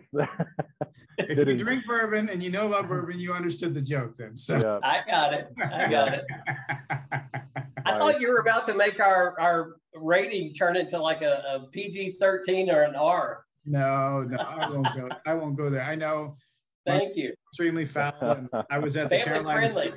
if 1.18 1.48
you 1.48 1.58
drink 1.58 1.84
bourbon 1.88 2.30
and 2.30 2.44
you 2.44 2.52
know 2.52 2.68
about 2.68 2.88
bourbon, 2.88 3.20
you 3.20 3.34
understood 3.34 3.74
the 3.74 3.82
joke 3.82 4.16
then. 4.18 4.36
So 4.36 4.58
yeah. 4.58 4.78
I 4.84 5.02
got 5.10 5.34
it. 5.34 5.52
I 5.64 5.88
got 5.88 6.14
it. 6.14 6.26
I 7.86 7.86
thought 7.98 8.22
you 8.22 8.30
were 8.30 8.40
about 8.40 8.66
to 8.66 8.76
make 8.76 9.00
our, 9.00 9.40
our 9.40 9.78
rating 9.96 10.54
turn 10.54 10.78
into 10.78 11.02
like 11.02 11.24
a, 11.24 11.42
a 11.56 11.68
PG 11.72 12.18
13 12.20 12.70
or 12.70 12.84
an 12.84 12.96
R. 12.96 13.46
No, 13.66 14.22
no, 14.22 14.38
I 14.38 14.70
won't 14.70 14.96
go. 14.96 15.10
I 15.26 15.34
won't 15.34 15.58
go 15.58 15.72
there. 15.72 15.82
I 15.82 15.96
know 15.96 16.38
Thank 16.86 17.16
you. 17.16 17.34
Extremely 17.52 17.86
foul. 17.86 18.14
And 18.22 18.50
I 18.70 18.78
was 18.78 18.96
at 18.96 19.10
the 19.10 19.20
Carolina. 19.20 19.70
Sleep, 19.70 19.94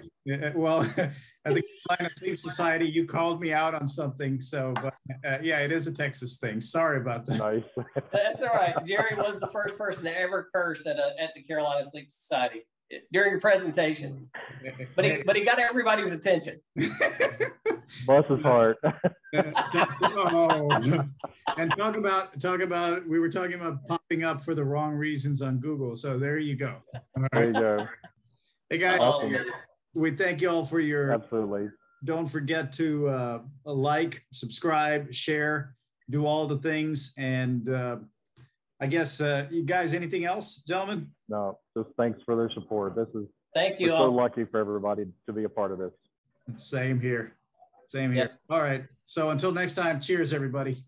well, 0.54 0.80
at 0.96 1.12
the 1.44 1.62
Carolina 1.88 2.10
Sleep 2.14 2.36
Society, 2.36 2.86
you 2.86 3.06
called 3.06 3.40
me 3.40 3.52
out 3.52 3.74
on 3.74 3.86
something. 3.86 4.40
So, 4.40 4.72
but 4.74 4.94
uh, 5.26 5.38
yeah, 5.42 5.58
it 5.58 5.72
is 5.72 5.86
a 5.86 5.92
Texas 5.92 6.38
thing. 6.38 6.60
Sorry 6.60 7.00
about 7.00 7.26
that. 7.26 7.38
Nice. 7.38 7.84
That's 8.12 8.42
all 8.42 8.54
right. 8.54 8.74
Jerry 8.86 9.16
was 9.16 9.38
the 9.38 9.48
first 9.48 9.76
person 9.76 10.04
to 10.04 10.18
ever 10.18 10.48
curse 10.54 10.86
at 10.86 10.98
a, 10.98 11.14
at 11.20 11.34
the 11.34 11.42
Carolina 11.42 11.84
Sleep 11.84 12.10
Society 12.10 12.62
during 13.12 13.34
a 13.34 13.38
presentation, 13.38 14.30
but 14.96 15.04
he 15.04 15.22
but 15.24 15.36
he 15.36 15.44
got 15.44 15.58
everybody's 15.58 16.12
attention. 16.12 16.60
Bless 18.06 18.26
his 18.26 18.40
heart. 18.42 18.78
oh. 19.34 21.04
And 21.56 21.74
talk 21.76 21.96
about 21.96 22.38
talk 22.38 22.60
about 22.60 23.08
we 23.08 23.18
were 23.18 23.30
talking 23.30 23.54
about 23.54 23.86
popping 23.88 24.22
up 24.22 24.42
for 24.42 24.54
the 24.54 24.62
wrong 24.62 24.92
reasons 24.92 25.40
on 25.40 25.58
Google. 25.58 25.96
So 25.96 26.18
there 26.18 26.38
you 26.38 26.56
go. 26.56 26.76
There 27.32 27.44
you 27.44 27.52
go. 27.52 27.88
Hey 28.70 28.76
guys, 28.76 28.98
awesome. 29.00 29.34
we 29.94 30.10
thank 30.10 30.42
you 30.42 30.50
all 30.50 30.64
for 30.64 30.78
your 30.78 31.12
absolutely. 31.12 31.70
Don't 32.04 32.26
forget 32.26 32.70
to 32.74 33.08
uh, 33.08 33.38
like, 33.64 34.24
subscribe, 34.30 35.12
share, 35.12 35.74
do 36.10 36.26
all 36.26 36.46
the 36.46 36.58
things, 36.58 37.12
and 37.16 37.68
uh, 37.68 37.96
I 38.80 38.86
guess 38.86 39.20
uh, 39.20 39.46
you 39.50 39.64
guys, 39.64 39.92
anything 39.92 40.24
else, 40.24 40.62
gentlemen? 40.66 41.10
No, 41.28 41.58
just 41.76 41.90
thanks 41.96 42.20
for 42.24 42.36
their 42.36 42.50
support. 42.50 42.94
This 42.94 43.08
is 43.14 43.26
thank 43.54 43.80
you. 43.80 43.90
We're 43.90 43.98
so 43.98 44.12
lucky 44.12 44.44
for 44.44 44.60
everybody 44.60 45.06
to 45.26 45.32
be 45.32 45.44
a 45.44 45.48
part 45.48 45.72
of 45.72 45.78
this. 45.78 45.92
Same 46.56 47.00
here. 47.00 47.34
Same 47.88 48.12
here. 48.12 48.24
Yep. 48.24 48.40
All 48.50 48.60
right. 48.60 48.84
So 49.04 49.30
until 49.30 49.50
next 49.52 49.74
time, 49.74 50.00
cheers, 50.00 50.32
everybody. 50.32 50.84